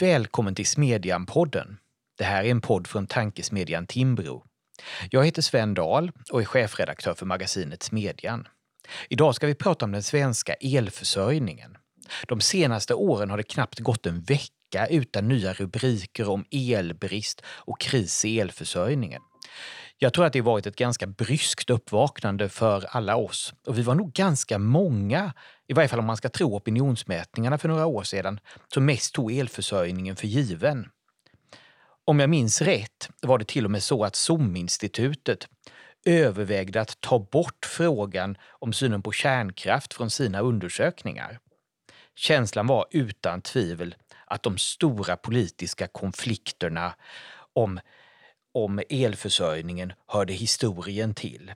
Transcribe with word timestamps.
Välkommen 0.00 0.54
till 0.54 0.66
Smedjan-podden. 0.66 1.76
Det 2.18 2.24
här 2.24 2.44
är 2.44 2.50
en 2.50 2.60
podd 2.60 2.86
från 2.86 3.06
tankesmedjan 3.06 3.86
Timbro. 3.86 4.44
Jag 5.10 5.24
heter 5.24 5.42
Sven 5.42 5.74
Dahl 5.74 6.12
och 6.32 6.40
är 6.40 6.44
chefredaktör 6.44 7.14
för 7.14 7.26
magasinet 7.26 7.82
Smedjan. 7.82 8.48
Idag 9.08 9.34
ska 9.34 9.46
vi 9.46 9.54
prata 9.54 9.84
om 9.84 9.92
den 9.92 10.02
svenska 10.02 10.54
elförsörjningen. 10.54 11.76
De 12.28 12.40
senaste 12.40 12.94
åren 12.94 13.30
har 13.30 13.36
det 13.36 13.42
knappt 13.42 13.78
gått 13.78 14.06
en 14.06 14.22
vecka 14.22 14.86
utan 14.90 15.28
nya 15.28 15.52
rubriker 15.52 16.28
om 16.28 16.44
elbrist 16.50 17.42
och 17.48 17.80
kris 17.80 18.24
i 18.24 18.40
elförsörjningen. 18.40 19.22
Jag 20.00 20.12
tror 20.12 20.24
att 20.26 20.32
det 20.32 20.40
varit 20.40 20.66
ett 20.66 20.76
ganska 20.76 21.06
bryskt 21.06 21.70
uppvaknande 21.70 22.48
för 22.48 22.84
alla 22.90 23.16
oss. 23.16 23.54
Och 23.66 23.78
vi 23.78 23.82
var 23.82 23.94
nog 23.94 24.12
ganska 24.12 24.58
många, 24.58 25.32
i 25.66 25.72
varje 25.72 25.88
fall 25.88 25.98
om 25.98 26.04
man 26.04 26.16
ska 26.16 26.28
tro 26.28 26.56
opinionsmätningarna 26.56 27.58
för 27.58 27.68
några 27.68 27.86
år 27.86 28.02
sedan, 28.02 28.40
som 28.74 28.84
mest 28.84 29.14
tog 29.14 29.32
elförsörjningen 29.32 30.16
för 30.16 30.26
given. 30.26 30.88
Om 32.04 32.20
jag 32.20 32.30
minns 32.30 32.62
rätt 32.62 33.08
var 33.22 33.38
det 33.38 33.44
till 33.44 33.64
och 33.64 33.70
med 33.70 33.82
så 33.82 34.04
att 34.04 34.16
SOM-institutet 34.16 35.48
övervägde 36.04 36.80
att 36.80 37.00
ta 37.00 37.18
bort 37.18 37.66
frågan 37.66 38.36
om 38.48 38.72
synen 38.72 39.02
på 39.02 39.12
kärnkraft 39.12 39.94
från 39.94 40.10
sina 40.10 40.40
undersökningar. 40.40 41.38
Känslan 42.16 42.66
var 42.66 42.86
utan 42.90 43.42
tvivel 43.42 43.94
att 44.26 44.42
de 44.42 44.58
stora 44.58 45.16
politiska 45.16 45.86
konflikterna 45.86 46.94
om 47.52 47.80
om 48.64 48.82
elförsörjningen 48.88 49.92
hörde 50.06 50.32
historien 50.32 51.14
till. 51.14 51.52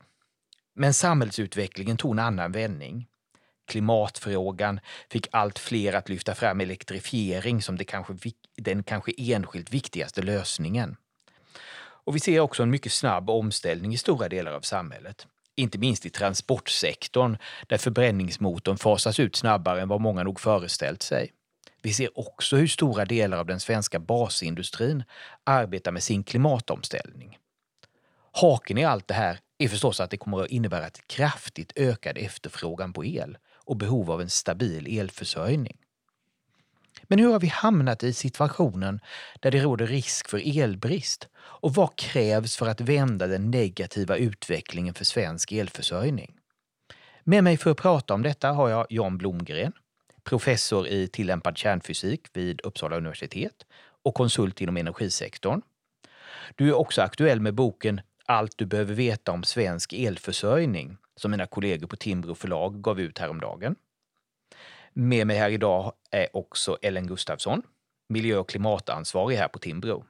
Men 0.75 0.95
samhällsutvecklingen 0.95 1.97
tog 1.97 2.13
en 2.13 2.19
annan 2.19 2.53
vändning. 2.53 3.07
Klimatfrågan 3.67 4.81
fick 5.11 5.27
allt 5.33 5.59
fler 5.59 5.93
att 5.93 6.09
lyfta 6.09 6.35
fram 6.35 6.61
elektrifiering 6.61 7.63
som 7.63 7.79
det 7.79 7.85
kanske, 7.85 8.15
den 8.57 8.83
kanske 8.83 9.13
enskilt 9.19 9.75
viktigaste 9.75 10.23
lösningen. 10.23 10.97
Och 12.05 12.17
vi 12.17 12.21
ser 12.21 12.41
också 12.41 12.63
en 12.63 12.71
mycket 12.71 12.93
snabb 12.93 13.31
omställning 13.31 13.95
i 13.95 13.97
stora 13.97 14.29
delar 14.29 14.53
av 14.53 14.61
samhället. 14.61 15.27
Inte 15.57 15.79
minst 15.79 16.07
i 16.07 16.11
transportsektorn 16.11 17.37
där 17.67 17.79
förbränningsmotorn 17.79 18.79
fasas 18.79 19.21
ut 19.21 19.37
snabbare 19.37 19.83
än 19.83 19.89
vad 19.89 20.01
många 20.01 20.23
nog 20.23 20.41
föreställt 20.41 21.03
sig. 21.03 21.33
Vi 21.83 21.93
ser 21.93 22.19
också 22.19 22.57
hur 22.57 22.67
stora 22.67 23.05
delar 23.05 23.39
av 23.39 23.47
den 23.47 23.61
svenska 23.61 23.99
basindustrin 23.99 25.05
arbetar 25.45 25.93
med 25.93 26.03
sin 26.03 26.25
klimatomställning. 26.25 27.39
Haken 28.33 28.79
i 28.79 28.85
allt 28.85 29.09
det 29.09 29.15
här 29.15 29.39
är 29.59 29.69
förstås 29.69 30.01
att 30.01 30.11
det 30.11 30.17
kommer 30.17 30.43
att 30.43 30.51
innebära 30.51 30.87
ett 30.87 31.07
kraftigt 31.07 31.73
ökad 31.77 32.19
efterfrågan 32.19 32.93
på 32.93 33.05
el 33.05 33.39
och 33.65 33.77
behov 33.77 34.11
av 34.11 34.21
en 34.21 34.31
stabil 34.31 34.99
elförsörjning. 34.99 35.77
Men 37.03 37.19
hur 37.19 37.33
har 37.33 37.41
vi 37.41 37.47
hamnat 37.47 38.03
i 38.03 38.13
situationen 38.13 39.01
där 39.41 39.51
det 39.51 39.61
råder 39.61 39.87
risk 39.87 40.29
för 40.29 40.59
elbrist? 40.59 41.29
Och 41.35 41.75
vad 41.75 41.97
krävs 41.97 42.57
för 42.57 42.69
att 42.69 42.81
vända 42.81 43.27
den 43.27 43.51
negativa 43.51 44.17
utvecklingen 44.17 44.95
för 44.95 45.05
svensk 45.05 45.53
elförsörjning? 45.53 46.35
Med 47.25 47.45
mig 47.45 47.57
för 47.57 47.71
att 47.71 47.77
prata 47.77 48.15
om 48.15 48.23
detta 48.23 48.53
har 48.53 48.69
jag 48.69 48.87
Jan 48.91 49.19
Blomgren, 49.19 49.73
professor 50.25 50.87
i 50.87 51.09
tillämpad 51.09 51.59
kärnfysik 51.59 52.27
vid 52.33 52.61
Uppsala 52.61 52.97
universitet 52.97 53.67
och 54.03 54.15
konsult 54.15 54.61
inom 54.61 54.77
energisektorn. 54.77 55.63
Du 56.55 56.69
är 56.69 56.75
också 56.75 57.03
aktuell 57.03 57.41
med 57.41 57.55
boken 57.55 58.01
Allt 58.27 58.59
du 58.59 58.67
behöver 58.67 58.95
veta 58.95 59.33
om 59.33 59.45
svensk 59.45 59.93
elförsörjning 59.93 60.97
som 61.17 61.31
mina 61.31 61.47
kollegor 61.47 61.87
på 61.87 61.97
Timbro 61.97 62.35
förlag 62.35 62.83
gav 62.83 63.01
ut 63.01 63.19
häromdagen. 63.19 63.77
Med 64.93 65.27
mig 65.27 65.37
här 65.37 65.51
idag 65.51 65.93
är 66.11 66.37
också 66.37 66.79
Ellen 66.83 67.07
Gustafsson, 67.07 67.63
miljö 68.09 68.39
och 68.39 68.49
klimatansvarig 68.49 69.37
här 69.37 69.49
på 69.49 69.59
Timbro. 69.59 70.05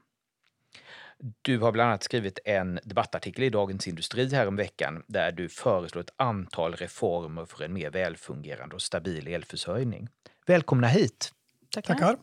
Du 1.42 1.58
har 1.58 1.72
bland 1.72 1.88
annat 1.88 2.02
skrivit 2.02 2.38
en 2.44 2.80
debattartikel 2.84 3.44
i 3.44 3.50
Dagens 3.50 3.88
Industri 3.88 4.34
häromveckan 4.34 5.02
där 5.06 5.32
du 5.32 5.48
föreslår 5.48 6.00
ett 6.00 6.14
antal 6.16 6.74
reformer 6.74 7.44
för 7.44 7.64
en 7.64 7.72
mer 7.72 7.90
välfungerande 7.90 8.74
och 8.74 8.82
stabil 8.82 9.28
elförsörjning. 9.28 10.08
Välkomna 10.46 10.86
hit! 10.86 11.32
Tackar. 11.74 11.94
Tackar. 11.94 12.16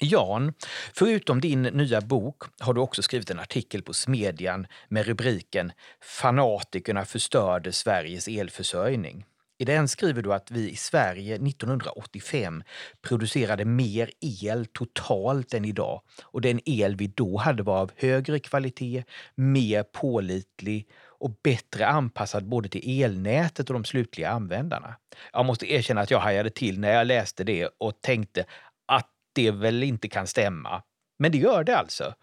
Jan, 0.00 0.52
förutom 0.94 1.40
din 1.40 1.62
nya 1.62 2.00
bok 2.00 2.42
har 2.60 2.74
du 2.74 2.80
också 2.80 3.02
skrivit 3.02 3.30
en 3.30 3.38
artikel 3.38 3.82
på 3.82 3.92
Smedjan 3.92 4.66
med 4.88 5.06
rubriken 5.06 5.72
Fanatikerna 6.00 7.04
förstörde 7.04 7.72
Sveriges 7.72 8.28
elförsörjning. 8.28 9.24
I 9.58 9.64
den 9.64 9.88
skriver 9.88 10.22
du 10.22 10.32
att 10.32 10.50
vi 10.50 10.70
i 10.70 10.76
Sverige 10.76 11.34
1985 11.34 12.62
producerade 13.02 13.64
mer 13.64 14.10
el 14.20 14.66
totalt 14.66 15.54
än 15.54 15.64
idag 15.64 16.02
och 16.24 16.40
den 16.40 16.60
el 16.64 16.96
vi 16.96 17.06
då 17.06 17.36
hade 17.36 17.62
var 17.62 17.80
av 17.80 17.90
högre 17.96 18.38
kvalitet, 18.38 19.04
mer 19.34 19.82
pålitlig 19.82 20.88
och 21.18 21.30
bättre 21.42 21.86
anpassad 21.86 22.48
både 22.48 22.68
till 22.68 23.02
elnätet 23.02 23.70
och 23.70 23.74
de 23.74 23.84
slutliga 23.84 24.30
användarna. 24.30 24.96
Jag 25.32 25.46
måste 25.46 25.72
erkänna 25.72 26.00
att 26.00 26.10
jag 26.10 26.20
hajade 26.20 26.50
till 26.50 26.80
när 26.80 26.92
jag 26.92 27.06
läste 27.06 27.44
det 27.44 27.68
och 27.78 28.00
tänkte 28.00 28.44
att 28.86 29.10
det 29.32 29.50
väl 29.50 29.82
inte 29.82 30.08
kan 30.08 30.26
stämma. 30.26 30.82
Men 31.18 31.32
det 31.32 31.38
gör 31.38 31.64
det 31.64 31.78
alltså. 31.78 32.14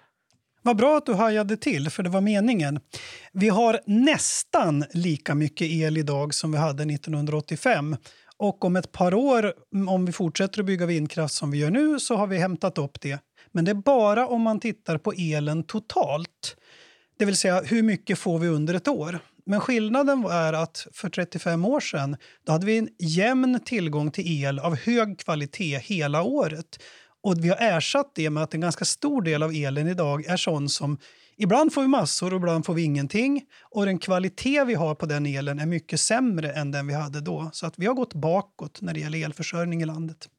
Vad 0.66 0.78
bra 0.78 0.97
att 0.97 1.06
du 1.06 1.13
hajade 1.13 1.57
till, 1.57 1.90
för 1.90 2.03
det 2.03 2.09
var 2.09 2.22
meningen. 2.22 2.79
Vi 3.34 3.50
har 3.50 3.79
nästan 3.85 4.85
lika 4.94 5.35
mycket 5.35 5.68
el 5.68 5.97
idag 5.97 6.34
som 6.34 6.51
vi 6.51 6.57
hade 6.57 6.84
1985. 6.84 7.97
Och 8.38 8.66
om 8.66 8.75
ett 8.75 8.91
par 8.91 9.13
år, 9.13 9.53
om 9.88 10.06
vi 10.06 10.12
fortsätter 10.12 10.59
att 10.59 10.66
bygga 10.66 10.85
vindkraft 10.85 11.34
som 11.34 11.52
vi 11.52 11.57
gör 11.57 11.72
nu, 11.72 12.00
så 12.00 12.16
har 12.16 12.28
vi 12.28 12.38
hämtat 12.38 12.78
upp 12.78 13.02
det. 13.02 13.19
Men 13.52 13.66
det 13.66 13.72
är 13.72 13.75
bara 13.75 14.28
om 14.28 14.41
man 14.41 14.59
tittar 14.59 14.97
på 14.97 15.13
elen 15.18 15.63
totalt. 15.63 16.56
Det 17.19 17.25
vill 17.25 17.38
säga, 17.38 17.62
hur 17.62 17.84
mycket 17.84 18.19
får 18.19 18.40
vi 18.40 18.47
under 18.47 18.73
ett 18.73 18.88
år? 18.88 19.19
Men 19.46 19.59
skillnaden 19.59 20.25
är 20.25 20.53
att 20.53 20.88
för 20.94 21.09
35 21.09 21.66
år 21.66 21.79
sedan 21.79 22.18
då 22.46 22.52
hade 22.52 22.66
vi 22.66 22.78
en 22.78 22.90
jämn 23.00 23.59
tillgång 23.66 24.12
till 24.12 24.44
el 24.44 24.59
av 24.59 24.75
hög 24.75 25.19
kvalitet 25.19 25.78
hela 25.78 26.23
året. 26.23 26.79
Och 27.23 27.35
vi 27.44 27.50
har 27.50 27.57
ersatt 27.59 28.11
det 28.16 28.29
med 28.29 28.44
att 28.44 28.53
en 28.53 28.61
ganska 28.61 28.85
stor 28.85 29.22
del 29.22 29.44
av 29.44 29.51
elen 29.51 29.88
idag 29.88 30.25
är 30.25 30.38
sån 30.38 30.69
som 30.69 30.97
Ibland 31.38 31.73
får 31.73 31.81
vi 31.81 31.88
massor 31.88 32.34
och 32.34 32.38
ibland 32.38 32.66
får 32.66 32.73
vi 32.73 32.84
ingenting. 32.84 33.41
Och 33.61 33.85
den 33.85 34.00
kvalitet 34.00 34.63
vi 34.63 34.73
har 34.73 34.95
på 34.95 35.06
den 35.06 35.25
elen 35.25 35.59
är 35.59 35.66
mycket 35.66 36.00
sämre 36.00 36.51
än 36.51 36.72
den 36.72 36.88
vi 36.88 36.94
hade 36.94 37.22
då. 37.22 37.50
Så 37.53 37.66
att 37.66 37.73
vi 37.78 37.85
har 37.85 37.94
gått 37.94 38.13
bakåt 38.13 38.81
när 38.81 38.94
det 38.94 39.00
gäller 39.00 39.25
elförsörjning 39.25 39.81
i 39.81 39.85
landet. 39.85 40.29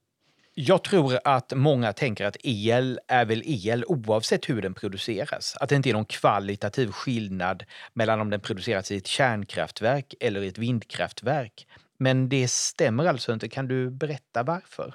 Jag 0.55 0.85
tror 0.85 1.19
att 1.25 1.53
många 1.57 1.93
tänker 1.93 2.25
att 2.25 2.37
el 2.43 3.01
är 3.09 3.25
väl 3.25 3.43
el 3.45 3.85
oavsett 3.85 4.49
hur 4.49 4.63
den 4.63 4.75
produceras. 4.75 5.57
Att 5.61 5.69
det 5.69 5.77
inte 5.77 5.91
är 5.91 5.93
någon 5.93 6.05
kvalitativ 6.05 6.91
skillnad 6.91 7.65
mellan 7.93 8.21
om 8.21 8.31
den 8.31 8.41
produceras 8.41 8.91
i 8.91 8.97
ett 8.97 9.07
kärnkraftverk 9.07 10.15
eller 10.21 10.43
i 10.43 10.49
ett 10.49 10.59
vindkraftverk. 10.59 11.67
Men 11.99 12.29
det 12.29 12.49
stämmer 12.49 13.05
alltså 13.05 13.33
inte. 13.33 13.49
Kan 13.49 13.69
du 13.69 13.91
berätta 13.91 14.43
varför? 14.43 14.95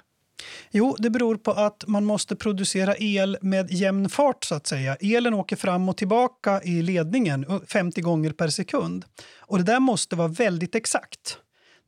Jo, 0.71 0.95
det 0.99 1.09
beror 1.09 1.35
på 1.35 1.51
att 1.51 1.83
man 1.87 2.05
måste 2.05 2.35
producera 2.35 2.95
el 2.97 3.37
med 3.41 3.71
jämn 3.71 4.09
fart. 4.09 4.43
så 4.43 4.55
att 4.55 4.67
säga. 4.67 4.95
Elen 4.95 5.33
åker 5.33 5.55
fram 5.55 5.89
och 5.89 5.97
tillbaka 5.97 6.61
i 6.63 6.81
ledningen 6.81 7.45
50 7.67 8.01
gånger 8.01 8.31
per 8.31 8.47
sekund. 8.47 9.05
Och 9.39 9.57
Det 9.57 9.63
där 9.63 9.79
måste 9.79 10.15
vara 10.15 10.27
väldigt 10.27 10.75
exakt. 10.75 11.37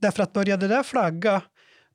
Därför 0.01 0.23
att 0.23 0.33
börjar 0.33 0.57
det 0.57 0.67
där 0.67 0.83
flagga 0.83 1.41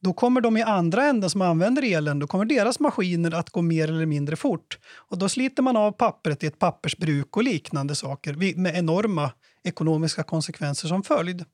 då 0.00 0.12
kommer 0.12 0.40
de 0.40 0.56
i 0.56 0.62
andra 0.62 1.04
änden 1.04 1.30
som 1.30 1.42
använder 1.42 1.82
elen, 1.82 2.18
då 2.18 2.26
kommer 2.26 2.44
deras 2.44 2.80
maskiner 2.80 3.34
att 3.34 3.50
gå 3.50 3.62
mer 3.62 3.88
eller 3.88 4.06
mindre 4.06 4.36
fort. 4.36 4.78
Och 4.96 5.18
Då 5.18 5.28
sliter 5.28 5.62
man 5.62 5.76
av 5.76 5.92
pappret 5.92 6.44
i 6.44 6.46
ett 6.46 6.58
pappersbruk 6.58 7.36
och 7.36 7.42
liknande 7.42 7.94
saker 7.94 8.56
med 8.56 8.76
enorma 8.76 9.30
ekonomiska 9.64 10.22
konsekvenser 10.22 10.88
som 10.88 11.02
följd. 11.02 11.44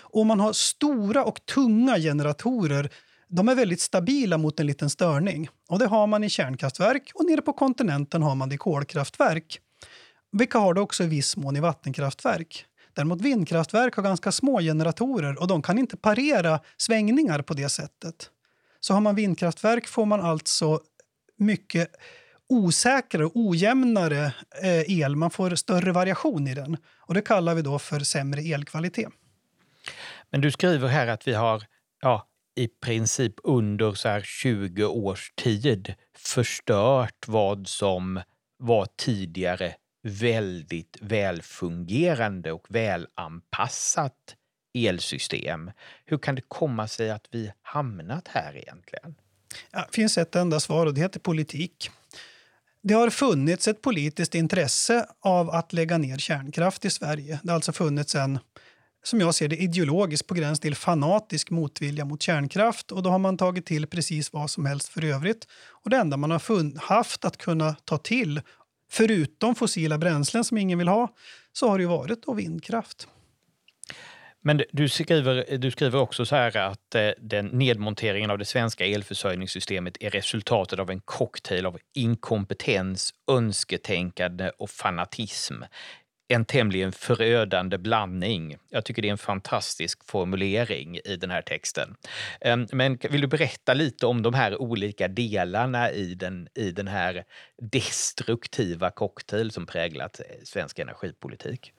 Och 0.00 0.20
om 0.20 0.26
man 0.26 0.40
har 0.40 0.52
stora 0.52 1.24
och 1.24 1.46
tunga 1.54 1.98
generatorer 1.98 2.90
de 3.32 3.48
är 3.48 3.54
väldigt 3.54 3.80
stabila 3.80 4.38
mot 4.38 4.60
en 4.60 4.66
liten 4.66 4.90
störning. 4.90 5.48
Och 5.68 5.78
Det 5.78 5.86
har 5.86 6.06
man 6.06 6.24
i 6.24 6.28
kärnkraftverk 6.28 7.10
och 7.14 7.24
nere 7.24 7.42
på 7.42 7.52
kontinenten 7.52 8.22
har 8.22 8.34
man 8.34 8.48
det 8.48 8.54
i 8.54 8.58
kolkraftverk. 8.58 9.60
Vilka 10.32 10.58
har 10.58 10.74
det 10.74 10.80
också 10.80 11.04
i 11.04 11.06
viss 11.06 11.36
mån 11.36 11.56
i 11.56 11.60
vattenkraftverk. 11.60 12.64
Däremot 12.92 13.20
vindkraftverk 13.20 13.96
har 13.96 14.02
ganska 14.02 14.32
små 14.32 14.60
generatorer 14.60 15.40
och 15.40 15.48
de 15.48 15.62
kan 15.62 15.78
inte 15.78 15.96
parera 15.96 16.60
svängningar 16.76 17.42
på 17.42 17.54
det 17.54 17.68
sättet. 17.68 18.30
Så 18.80 18.94
har 18.94 19.00
man 19.00 19.14
vindkraftverk 19.14 19.86
får 19.86 20.06
man 20.06 20.20
alltså 20.20 20.80
mycket 21.38 21.88
osäkrare 22.48 23.24
och 23.24 23.32
ojämnare 23.34 24.34
eh, 24.62 24.98
el. 25.00 25.16
Man 25.16 25.30
får 25.30 25.54
större 25.54 25.92
variation 25.92 26.48
i 26.48 26.54
den. 26.54 26.76
Och 26.98 27.14
Det 27.14 27.22
kallar 27.22 27.54
vi 27.54 27.62
då 27.62 27.78
för 27.78 28.00
sämre 28.00 28.40
elkvalitet. 28.40 29.08
Men 30.30 30.40
du 30.40 30.50
skriver 30.50 30.88
här 30.88 31.06
att 31.06 31.28
vi 31.28 31.34
har 31.34 31.62
ja, 32.00 32.28
i 32.54 32.68
princip 32.68 33.34
under 33.44 33.92
så 33.92 34.08
här 34.08 34.20
20 34.20 34.84
års 34.84 35.32
tid 35.36 35.94
förstört 36.16 37.28
vad 37.28 37.68
som 37.68 38.20
var 38.58 38.86
tidigare 38.96 39.74
väldigt 40.02 40.96
välfungerande 41.00 42.52
och 42.52 42.66
välanpassat 42.68 44.36
elsystem. 44.74 45.70
Hur 46.04 46.18
kan 46.18 46.34
det 46.34 46.42
komma 46.48 46.88
sig 46.88 47.10
att 47.10 47.26
vi 47.30 47.52
hamnat 47.62 48.28
här 48.28 48.56
egentligen? 48.56 49.14
Ja, 49.70 49.86
det 49.90 49.94
finns 49.94 50.18
ett 50.18 50.36
enda 50.36 50.60
svar 50.60 50.86
och 50.86 50.94
det 50.94 51.00
heter 51.00 51.20
politik. 51.20 51.90
Det 52.82 52.94
har 52.94 53.10
funnits 53.10 53.68
ett 53.68 53.82
politiskt 53.82 54.34
intresse 54.34 55.06
av 55.20 55.50
att 55.50 55.72
lägga 55.72 55.98
ner 55.98 56.18
kärnkraft 56.18 56.84
i 56.84 56.90
Sverige. 56.90 57.40
Det 57.42 57.50
har 57.50 57.54
alltså 57.54 57.72
funnits 57.72 58.14
en, 58.14 58.38
som 59.02 59.20
jag 59.20 59.34
ser 59.34 59.48
det, 59.48 59.56
ideologisk 59.56 60.26
på 60.26 60.34
gräns 60.34 60.60
till 60.60 60.74
fanatisk 60.74 61.50
motvilja 61.50 62.04
mot 62.04 62.22
kärnkraft 62.22 62.92
och 62.92 63.02
då 63.02 63.10
har 63.10 63.18
man 63.18 63.36
tagit 63.36 63.66
till 63.66 63.86
precis 63.86 64.32
vad 64.32 64.50
som 64.50 64.66
helst 64.66 64.88
för 64.88 65.04
övrigt. 65.04 65.46
Och 65.68 65.90
det 65.90 65.96
enda 65.96 66.16
man 66.16 66.30
har 66.30 66.78
haft 66.80 67.24
att 67.24 67.36
kunna 67.36 67.74
ta 67.84 67.98
till, 67.98 68.40
förutom 68.90 69.54
fossila 69.54 69.98
bränslen 69.98 70.44
som 70.44 70.58
ingen 70.58 70.78
vill 70.78 70.88
ha, 70.88 71.14
så 71.52 71.68
har 71.68 71.78
det 71.78 71.86
varit 71.86 72.22
då 72.22 72.34
vindkraft. 72.34 73.08
Men 74.44 74.62
du 74.72 74.88
skriver, 74.88 75.58
du 75.58 75.70
skriver 75.70 75.98
också 75.98 76.26
så 76.26 76.36
här 76.36 76.56
att 76.56 76.94
eh, 76.94 77.08
den 77.18 77.46
nedmonteringen 77.46 78.30
av 78.30 78.38
det 78.38 78.44
svenska 78.44 78.86
elförsörjningssystemet 78.86 79.96
är 80.00 80.10
resultatet 80.10 80.78
av 80.78 80.90
en 80.90 81.00
cocktail 81.00 81.66
av 81.66 81.78
inkompetens, 81.94 83.14
önsketänkande 83.30 84.50
och 84.58 84.70
fanatism. 84.70 85.54
En 86.28 86.44
tämligen 86.44 86.92
förödande 86.92 87.78
blandning. 87.78 88.56
Jag 88.70 88.84
tycker 88.84 89.02
det 89.02 89.08
är 89.08 89.12
en 89.12 89.18
fantastisk 89.18 90.04
formulering 90.04 90.98
i 91.04 91.16
den 91.16 91.30
här 91.30 91.42
texten. 91.42 91.94
Ehm, 92.40 92.66
men 92.72 92.98
vill 93.10 93.20
du 93.20 93.26
berätta 93.26 93.74
lite 93.74 94.06
om 94.06 94.22
de 94.22 94.34
här 94.34 94.62
olika 94.62 95.08
delarna 95.08 95.90
i 95.90 96.14
den, 96.14 96.48
i 96.54 96.70
den 96.70 96.88
här 96.88 97.24
destruktiva 97.72 98.90
cocktail 98.90 99.50
som 99.50 99.66
präglat 99.66 100.20
eh, 100.20 100.26
svensk 100.44 100.78
energipolitik? 100.78 101.72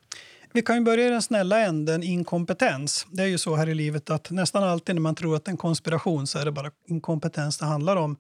Vi 0.56 0.62
kan 0.62 0.76
ju 0.76 0.82
börja 0.82 1.08
i 1.08 1.10
den 1.10 1.22
snälla 1.22 1.60
änden, 1.60 2.04
inkompetens. 2.04 3.08
Det 3.10 3.24
är 3.24 3.28
ju 3.28 3.38
så 3.38 3.56
här 3.56 3.70
i 3.70 3.74
livet 3.74 4.10
att 4.10 4.32
nästan 4.32 4.64
alltid 4.64 4.96
när 4.96 5.02
man 5.02 5.16
tror 5.16 5.36
att 5.36 5.46
det 5.46 5.50
är 5.50 5.52
en 5.54 5.58
konspiration 5.58 6.28
så 6.28 6.40
är 6.40 6.46
det 6.46 6.52
bara 6.52 6.72
inkompetens 6.88 7.58
det 7.58 7.66
handlar 7.66 7.96
om. 7.96 8.18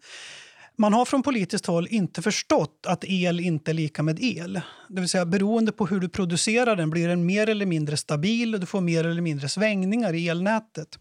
Man 0.75 0.93
har 0.93 1.05
från 1.05 1.23
politiskt 1.23 1.65
håll 1.65 1.87
inte 1.89 2.21
förstått 2.21 2.85
att 2.87 3.03
el 3.03 3.39
inte 3.39 3.71
är 3.71 3.73
lika 3.73 4.03
med 4.03 4.23
el. 4.23 4.61
Det 4.89 5.01
vill 5.01 5.09
säga 5.09 5.25
Beroende 5.25 5.71
på 5.71 5.85
hur 5.85 5.99
du 5.99 6.09
producerar 6.09 6.75
den 6.75 6.89
blir 6.89 7.07
den 7.07 7.25
mer 7.25 7.49
eller 7.49 7.65
mindre 7.65 7.97
stabil 7.97 8.53
och 8.53 8.59
du 8.59 8.65
får 8.65 8.81
mer 8.81 9.03
eller 9.03 9.21
mindre 9.21 9.49
svängningar 9.49 10.13
i 10.13 10.29
elnätet. 10.29 10.99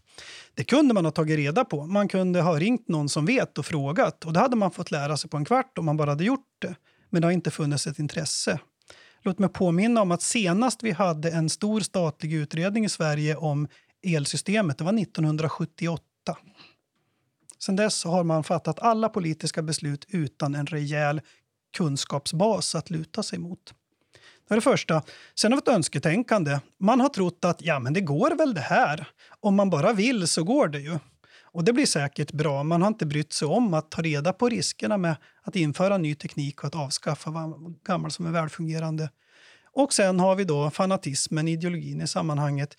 Det 0.53 0.63
kunde 0.63 0.93
man 0.93 1.05
ha 1.05 1.11
tagit 1.11 1.37
reda 1.37 1.65
på. 1.65 1.85
Man 1.85 2.07
kunde 2.07 2.41
ha 2.41 2.59
ringt 2.59 2.87
någon 2.87 3.09
som 3.09 3.25
vet 3.25 3.57
och 3.57 3.65
frågat. 3.65 4.25
Och 4.25 4.33
Det 4.33 4.39
hade 4.39 4.55
man 4.55 4.71
fått 4.71 4.91
lära 4.91 5.17
sig 5.17 5.29
på 5.29 5.37
en 5.37 5.45
kvart 5.45 5.77
om 5.77 5.85
man 5.85 5.97
bara 5.97 6.09
hade 6.09 6.23
gjort 6.23 6.55
det. 6.59 6.75
Men 7.09 7.21
det 7.21 7.27
har 7.27 7.31
inte 7.31 7.51
funnits 7.51 7.87
ett 7.87 7.99
intresse. 7.99 8.59
Låt 9.23 9.39
mig 9.39 9.49
påminna 9.49 10.01
om 10.01 10.11
att 10.11 10.21
senast 10.21 10.83
vi 10.83 10.91
hade 10.91 11.31
en 11.31 11.49
stor 11.49 11.81
statlig 11.81 12.33
utredning 12.33 12.85
i 12.85 12.89
Sverige 12.89 13.35
om 13.35 13.67
elsystemet, 14.03 14.77
det 14.77 14.83
var 14.83 14.99
1978. 14.99 16.03
Sen 17.65 17.75
dess 17.75 18.03
har 18.03 18.23
man 18.23 18.43
fattat 18.43 18.79
alla 18.79 19.09
politiska 19.09 19.61
beslut 19.61 20.05
utan 20.09 20.55
en 20.55 20.65
rejäl 20.65 21.21
kunskapsbas 21.77 22.75
att 22.75 22.89
luta 22.89 23.23
sig 23.23 23.39
mot. 23.39 23.73
Det 24.47 24.53
är 24.53 24.55
det 24.55 24.61
första. 24.61 25.01
Sen 25.35 25.51
har 25.51 25.57
vi 25.57 25.71
ett 25.71 25.75
önsketänkande. 25.75 26.59
Man 26.79 27.01
har 27.01 27.09
trott 27.09 27.45
att 27.45 27.61
ja, 27.61 27.79
men 27.79 27.93
det 27.93 28.01
går 28.01 28.31
väl 28.37 28.53
det 28.53 28.61
här. 28.61 29.07
Om 29.39 29.55
man 29.55 29.69
bara 29.69 29.93
vill 29.93 30.27
så 30.27 30.43
går 30.43 30.67
det 30.67 30.79
ju. 30.79 30.99
Och 31.43 31.63
det 31.63 31.73
blir 31.73 31.85
säkert 31.85 32.31
bra. 32.31 32.63
Man 32.63 32.81
har 32.81 32.87
inte 32.87 33.05
brytt 33.05 33.33
sig 33.33 33.47
om 33.47 33.73
att 33.73 33.91
ta 33.91 34.01
reda 34.01 34.33
på 34.33 34.49
riskerna 34.49 34.97
med 34.97 35.15
att 35.43 35.55
införa 35.55 35.97
ny 35.97 36.15
teknik 36.15 36.59
och 36.59 36.67
att 36.67 36.75
avskaffa 36.75 37.31
gammal 37.87 38.11
som 38.11 38.25
är 38.25 38.31
välfungerande. 38.31 39.09
Och 39.71 39.93
sen 39.93 40.19
har 40.19 40.35
vi 40.35 40.43
då 40.43 40.69
fanatismen, 40.69 41.47
ideologin 41.47 42.01
i 42.01 42.07
sammanhanget. 42.07 42.77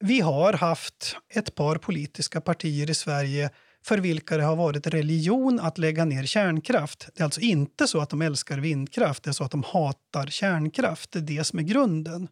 Vi 0.00 0.20
har 0.20 0.52
haft 0.52 1.16
ett 1.34 1.54
par 1.54 1.76
politiska 1.76 2.40
partier 2.40 2.90
i 2.90 2.94
Sverige 2.94 3.50
för 3.86 3.98
vilka 3.98 4.36
det 4.36 4.42
har 4.42 4.56
varit 4.56 4.86
religion 4.86 5.60
att 5.60 5.78
lägga 5.78 6.04
ner 6.04 6.24
kärnkraft. 6.24 7.08
Det 7.14 7.20
är 7.20 7.24
alltså 7.24 7.40
inte 7.40 7.86
så 7.86 8.00
att 8.00 8.10
de 8.10 8.22
älskar 8.22 8.58
vindkraft, 8.58 9.22
det 9.22 9.30
är 9.30 9.32
så 9.32 9.44
att 9.44 9.50
de 9.50 9.62
hatar 9.62 10.26
kärnkraft. 10.26 11.12
Det 11.12 11.18
är 11.18 11.22
det 11.22 11.44
som 11.44 11.58
är 11.58 11.62
grunden. 11.62 12.28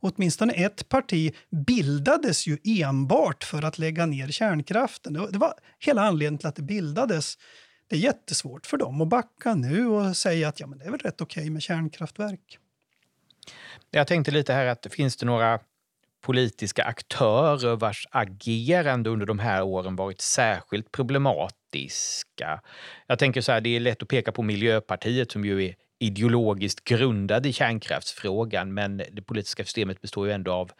Åtminstone 0.00 0.52
ett 0.52 0.88
parti 0.88 1.34
bildades 1.66 2.46
ju 2.46 2.58
enbart 2.64 3.44
för 3.44 3.62
att 3.62 3.78
lägga 3.78 4.06
ner 4.06 4.28
kärnkraften. 4.28 5.12
Det 5.12 5.38
var 5.38 5.54
hela 5.78 6.02
anledningen 6.02 6.38
till 6.38 6.48
att 6.48 6.56
det 6.56 6.62
bildades. 6.62 7.38
Det 7.88 7.96
är 7.96 8.00
jättesvårt 8.00 8.66
för 8.66 8.76
dem 8.76 9.00
att 9.00 9.08
backa 9.08 9.54
nu 9.54 9.86
och 9.86 10.16
säga 10.16 10.48
att 10.48 10.60
ja, 10.60 10.66
men 10.66 10.78
det 10.78 10.84
är 10.84 10.90
väl 10.90 11.00
rätt 11.00 11.20
okej 11.20 11.40
okay 11.40 11.50
med 11.50 11.62
kärnkraftverk. 11.62 12.58
Jag 13.90 14.06
tänkte 14.06 14.30
lite 14.30 14.52
här 14.52 14.66
att 14.66 14.86
finns 14.90 15.16
det 15.16 15.26
några 15.26 15.60
politiska 16.22 16.84
aktörer 16.84 17.76
vars 17.76 18.06
agerande 18.10 19.10
under 19.10 19.26
de 19.26 19.38
här 19.38 19.62
åren 19.62 19.96
varit 19.96 20.20
särskilt 20.20 20.92
problematiska. 20.92 22.60
Jag 23.06 23.18
tänker 23.18 23.40
så 23.40 23.52
här, 23.52 23.60
det 23.60 23.76
är 23.76 23.80
lätt 23.80 24.02
att 24.02 24.08
peka 24.08 24.32
på 24.32 24.42
Miljöpartiet 24.42 25.32
som 25.32 25.44
ju 25.44 25.64
är 25.64 25.74
ideologiskt 25.98 26.84
grundad 26.84 27.46
i 27.46 27.52
kärnkraftsfrågan 27.52 28.74
men 28.74 28.96
det 28.96 29.22
politiska 29.22 29.64
systemet 29.64 30.00
består 30.00 30.26
ju 30.26 30.32
ändå 30.32 30.52
av 30.52 30.70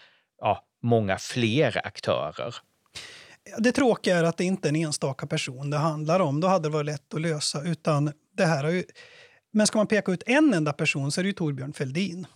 ja, 0.41 0.65
många 0.83 1.19
fler 1.19 1.87
aktörer. 1.87 2.55
Det 3.59 3.73
tråkiga 3.73 4.17
är 4.17 4.25
att 4.25 4.37
det 4.37 4.45
inte 4.45 4.69
är 4.69 4.71
en 4.71 4.77
enstaka 4.77 5.27
person 5.27 5.71
det 5.71 5.77
handlar 5.77 6.21
om. 6.21 6.41
Då 6.41 6.49
hade 6.49 6.69
det 6.69 6.73
varit 6.73 6.87
lätt 6.87 7.15
att 7.15 7.21
lösa. 7.21 7.63
Utan 7.63 8.13
det 8.37 8.45
här 8.45 8.65
har 8.65 8.71
ju... 8.71 8.85
Men 9.53 9.67
ska 9.67 9.79
man 9.79 9.87
peka 9.87 10.13
ut 10.13 10.23
en 10.27 10.55
enda 10.55 10.73
person 10.73 11.13
så 11.13 11.21
är 11.21 11.23
det 11.23 11.29
ju 11.29 11.33
Torbjörn 11.33 11.73
Fälldin. 11.73 12.27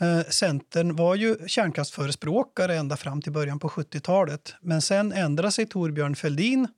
Eh, 0.00 0.20
Centern 0.20 0.96
var 0.96 1.14
ju 1.14 1.36
kärnkraftsförespråkare 1.46 2.76
ända 2.76 2.96
fram 2.96 3.22
till 3.22 3.32
början 3.32 3.58
på 3.58 3.68
70-talet. 3.68 4.54
Men 4.60 4.82
sen 4.82 5.12
ändrade 5.12 5.52
sig 5.52 5.66
Torbjörn 5.66 6.16
Fälldin 6.16 6.68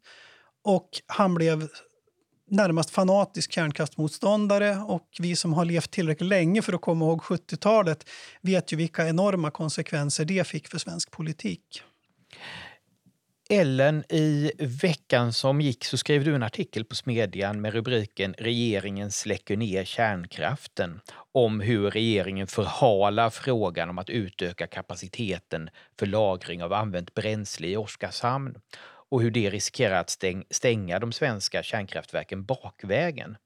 och 0.65 0.89
han 1.07 1.35
blev 1.35 1.69
närmast 2.51 2.91
fanatisk 2.91 3.53
kärnkraftsmotståndare. 3.53 4.77
Och 4.77 5.09
vi 5.19 5.37
som 5.37 5.53
har 5.53 5.65
levt 5.65 5.91
tillräckligt 5.91 6.29
länge 6.29 6.63
för 6.63 6.73
att 6.73 6.81
komma 6.81 7.05
ihåg 7.05 7.21
70-talet 7.21 8.09
vet 8.43 8.73
ju 8.73 8.77
vilka 8.77 9.09
enorma 9.09 9.51
konsekvenser 9.51 10.25
det 10.25 10.47
fick 10.47 10.69
för 10.69 10.79
svensk 10.79 11.11
politik. 11.11 11.83
Ellen, 13.51 14.05
i 14.13 14.53
veckan 14.59 15.33
som 15.33 15.61
gick 15.61 15.85
så 15.85 15.97
skrev 15.97 16.25
du 16.25 16.35
en 16.35 16.43
artikel 16.43 16.85
på 16.85 16.95
Smedjan 16.95 17.61
med 17.61 17.73
rubriken 17.73 18.35
“Regeringen 18.39 19.11
släcker 19.11 19.57
ner 19.57 19.85
kärnkraften” 19.85 21.01
om 21.45 21.61
hur 21.61 21.91
regeringen 21.91 22.47
förhalar 22.47 23.31
frågan 23.31 23.91
om 23.91 23.99
att 23.99 24.11
utöka 24.11 24.67
kapaciteten 24.67 25.71
för 25.99 26.07
lagring 26.07 26.63
av 26.63 26.73
använt 26.73 27.15
bränsle 27.15 27.69
i 27.69 27.77
Oskarshamn 27.77 28.55
och 29.11 29.23
hur 29.23 29.31
det 29.31 29.51
riskerar 29.51 30.01
att 30.01 30.17
stänga 30.51 30.99
de 30.99 31.13
svenska 31.13 31.63
kärnkraftverken 31.63 32.45
bakvägen. 32.45 33.37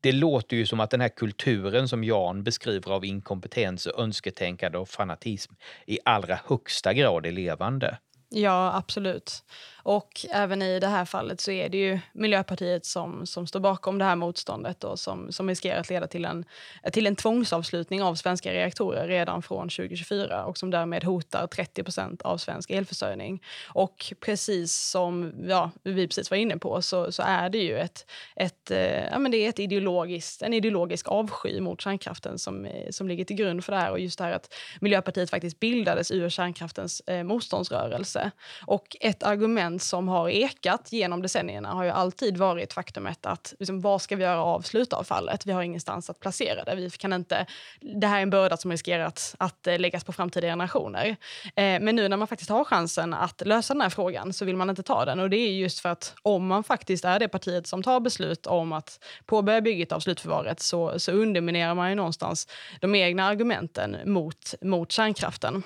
Det 0.00 0.12
låter 0.12 0.56
ju 0.56 0.66
som 0.66 0.80
att 0.80 0.90
den 0.90 1.00
här 1.00 1.08
kulturen 1.08 1.88
som 1.88 2.04
Jan 2.04 2.44
beskriver 2.44 2.92
av 2.92 3.04
inkompetens, 3.04 3.86
önsketänkande 3.86 4.78
och 4.78 4.88
fanatism 4.88 5.54
i 5.86 5.98
allra 6.04 6.38
högsta 6.46 6.92
grad 6.92 7.26
är 7.26 7.32
levande. 7.32 7.98
Ja, 8.28 8.72
absolut. 8.76 9.44
Och 9.82 10.26
även 10.30 10.62
i 10.62 10.80
det 10.80 10.86
här 10.86 11.04
fallet 11.04 11.40
så 11.40 11.50
är 11.50 11.68
det 11.68 11.78
ju 11.78 12.00
Miljöpartiet 12.12 12.86
som, 12.86 13.26
som 13.26 13.46
står 13.46 13.60
bakom 13.60 13.98
det 13.98 14.04
här 14.04 14.16
motståndet 14.16 14.84
och 14.84 14.98
som, 14.98 15.32
som 15.32 15.48
riskerar 15.48 15.80
att 15.80 15.90
leda 15.90 16.06
till 16.06 16.24
en, 16.24 16.44
till 16.92 17.06
en 17.06 17.16
tvångsavslutning 17.16 18.02
av 18.02 18.14
svenska 18.14 18.52
reaktorer 18.52 19.08
redan 19.08 19.42
från 19.42 19.68
2024 19.68 20.44
och 20.44 20.58
som 20.58 20.70
därmed 20.70 21.04
hotar 21.04 21.46
30% 21.46 22.22
av 22.22 22.38
svensk 22.38 22.70
elförsörjning. 22.70 23.42
Och 23.68 24.12
precis 24.20 24.74
som 24.74 25.32
ja, 25.48 25.70
vi 25.82 26.08
precis 26.08 26.30
var 26.30 26.38
inne 26.38 26.58
på 26.58 26.82
så, 26.82 27.12
så 27.12 27.22
är 27.22 27.48
det 27.48 27.58
ju 27.58 27.78
ett, 27.78 28.06
ett, 28.36 28.70
eh, 28.70 29.04
ja, 29.04 29.18
men 29.18 29.30
det 29.30 29.36
är 29.36 29.48
ett 29.48 29.58
ideologiskt, 29.58 30.42
en 30.42 30.54
ideologisk 30.54 31.08
avsky 31.08 31.60
mot 31.60 31.80
kärnkraften 31.80 32.38
som, 32.38 32.64
eh, 32.64 32.90
som 32.90 33.08
ligger 33.08 33.24
till 33.24 33.36
grund 33.36 33.64
för 33.64 33.72
det 33.72 33.78
här. 33.78 33.90
Och 33.90 34.00
just 34.00 34.18
det 34.18 34.24
här 34.24 34.32
att 34.32 34.54
Miljöpartiet 34.80 35.30
faktiskt 35.30 35.60
bildades 35.60 36.10
ur 36.10 36.28
kärnkraftens 36.28 37.00
eh, 37.00 37.22
motståndsrörelse. 37.22 38.30
Och 38.66 38.96
ett 39.00 39.22
argument 39.22 39.71
argument 39.72 39.82
som 39.82 40.08
har 40.08 40.28
ekat 40.28 40.92
genom 40.92 41.22
decennierna 41.22 41.74
har 41.74 41.84
ju 41.84 41.90
alltid 41.90 42.36
varit 42.36 42.72
faktumet 42.72 43.26
att 43.26 43.54
liksom, 43.58 43.80
vad 43.80 44.02
ska 44.02 44.16
vi 44.16 44.24
göra 44.24 44.42
av 44.42 44.62
slutavfallet? 44.62 45.46
Vi 45.46 45.52
har 45.52 45.62
ingenstans 45.62 46.10
att 46.10 46.20
placera 46.20 46.64
det. 46.64 46.74
Vi 46.74 46.90
kan 46.90 47.12
inte, 47.12 47.46
det 47.80 48.06
här 48.06 48.18
är 48.18 48.22
en 48.22 48.30
börda 48.30 48.56
som 48.56 48.70
riskerar 48.70 49.04
att, 49.04 49.34
att 49.38 49.66
eh, 49.66 49.78
läggas 49.78 50.04
på 50.04 50.12
framtida 50.12 50.46
generationer. 50.46 51.16
Eh, 51.56 51.80
men 51.80 51.96
nu 51.96 52.08
när 52.08 52.16
man 52.16 52.28
faktiskt 52.28 52.50
har 52.50 52.64
chansen 52.64 53.14
att 53.14 53.42
lösa 53.46 53.74
den 53.74 53.80
här 53.80 53.90
frågan 53.90 54.32
så 54.32 54.44
vill 54.44 54.56
man 54.56 54.70
inte 54.70 54.82
ta 54.82 55.04
den. 55.04 55.20
Och 55.20 55.30
det 55.30 55.36
är 55.36 55.52
just 55.52 55.80
för 55.80 55.92
att 55.92 56.14
om 56.24 56.46
man 56.46 56.64
faktiskt 56.64 57.04
är 57.04 57.18
det 57.18 57.28
partiet 57.28 57.66
som 57.66 57.82
tar 57.82 58.00
beslut 58.00 58.46
om 58.46 58.72
att 58.72 58.98
påbörja 59.26 59.60
bygget 59.60 59.92
av 59.92 60.00
slutförvaret 60.00 60.60
så, 60.60 60.98
så 60.98 61.12
underminerar 61.12 61.74
man 61.74 61.88
ju 61.88 61.94
någonstans 61.94 62.48
de 62.80 62.94
egna 62.94 63.24
argumenten 63.24 63.96
mot, 64.04 64.54
mot 64.60 64.92
kärnkraften. 64.92 65.62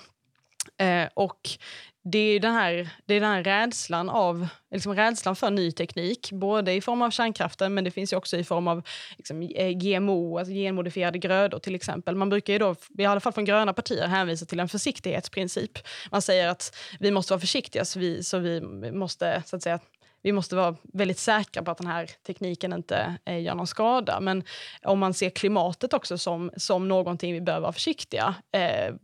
Eh, 0.78 1.08
och 1.14 1.40
det 2.12 2.18
är 2.18 2.40
den 2.40 2.54
här, 2.54 2.88
det 3.06 3.14
är 3.14 3.20
den 3.20 3.30
här 3.30 3.44
rädslan, 3.44 4.10
av, 4.10 4.48
liksom 4.70 4.94
rädslan 4.94 5.36
för 5.36 5.50
ny 5.50 5.72
teknik, 5.72 6.32
både 6.32 6.72
i 6.72 6.80
form 6.80 7.02
av 7.02 7.10
kärnkraften 7.10 7.75
men 7.75 7.84
det 7.84 7.90
finns 7.90 8.12
också 8.12 8.36
i 8.36 8.44
form 8.44 8.68
av 8.68 8.82
liksom, 9.16 9.42
eh, 9.42 9.70
GMO, 9.70 10.38
alltså 10.38 10.52
genmodifierade 10.52 11.18
grödor 11.18 11.58
till 11.58 11.75
exempel. 11.75 12.16
Man 12.16 12.28
brukar 12.28 12.52
ju 12.52 12.58
då, 12.58 12.75
i 12.98 13.04
alla 13.04 13.20
fall 13.20 13.32
från 13.32 13.44
gröna 13.44 13.72
partier, 13.72 14.06
hänvisa 14.06 14.46
till 14.46 14.60
en 14.60 14.68
försiktighetsprincip. 14.68 15.78
Man 16.10 16.22
säger 16.22 16.48
att 16.48 16.76
vi 17.00 17.10
måste 17.10 17.32
vara 17.32 17.40
försiktiga 17.40 17.84
så 17.84 17.98
vi, 17.98 18.22
så 18.22 18.38
vi 18.38 18.60
måste 18.92 19.42
så 19.46 19.56
att 19.56 19.62
säga, 19.62 19.78
vi 20.23 20.32
måste 20.32 20.56
vara 20.56 20.76
väldigt 20.82 21.18
säkra 21.18 21.62
på 21.62 21.70
att 21.70 21.78
den 21.78 21.87
här 21.87 22.11
tekniken 22.26 22.73
inte 22.73 23.16
eh, 23.25 23.42
gör 23.42 23.54
någon 23.54 23.66
skada. 23.66 24.20
Men 24.20 24.44
om 24.82 24.99
man 24.99 25.14
ser 25.14 25.30
klimatet 25.30 25.92
också 25.92 26.18
som, 26.18 26.50
som 26.56 26.88
någonting 26.88 27.32
vi 27.32 27.40
behöver 27.40 27.62
vara 27.62 27.73
försiktiga 27.73 28.35
eh, 28.52 28.94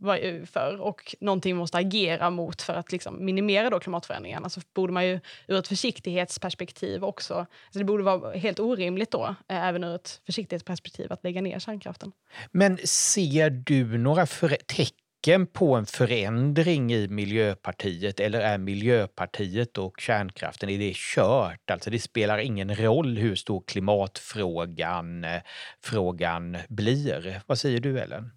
för 0.45 0.81
och 0.81 1.15
någonting 1.19 1.53
vi 1.53 1.59
måste 1.59 1.77
agera 1.77 2.29
mot 2.29 2.61
för 2.61 2.73
att 2.73 2.91
liksom, 2.91 3.25
minimera 3.25 3.69
då 3.69 3.79
klimatförändringarna 3.79 4.49
så 4.49 4.61
borde 4.75 4.93
man 4.93 5.05
ju 5.05 5.19
ur 5.47 5.59
ett 5.59 5.67
försiktighetsperspektiv 5.67 7.03
också... 7.03 7.33
Alltså 7.33 7.79
det 7.79 7.85
borde 7.85 8.03
vara 8.03 8.37
helt 8.37 8.59
orimligt 8.59 9.11
då, 9.11 9.35
eh, 9.47 9.67
även 9.67 9.83
ur 9.83 9.95
ett 9.95 10.21
försiktighetsperspektiv, 10.25 11.13
att 11.13 11.23
lägga 11.23 11.41
ner 11.41 11.59
kärnkraften. 11.59 12.11
Men 12.51 12.77
ser 12.83 13.49
du 13.49 13.97
några 13.97 14.25
tecken 14.67 15.02
tecken 15.23 15.47
på 15.47 15.75
en 15.75 15.85
förändring 15.85 16.93
i 16.93 17.07
Miljöpartiet 17.07 18.19
eller 18.19 18.39
är 18.39 18.57
Miljöpartiet 18.57 19.77
och 19.77 19.99
kärnkraften, 19.99 20.69
är 20.69 20.79
det 20.79 20.93
kört? 20.95 21.71
Alltså 21.71 21.89
det 21.89 21.99
spelar 21.99 22.37
ingen 22.37 22.75
roll 22.75 23.17
hur 23.17 23.35
stor 23.35 23.63
klimatfrågan 23.67 25.23
eh, 25.23 25.41
frågan 25.83 26.57
blir. 26.69 27.41
Vad 27.47 27.59
säger 27.59 27.79
du 27.79 27.99
Ellen? 27.99 28.31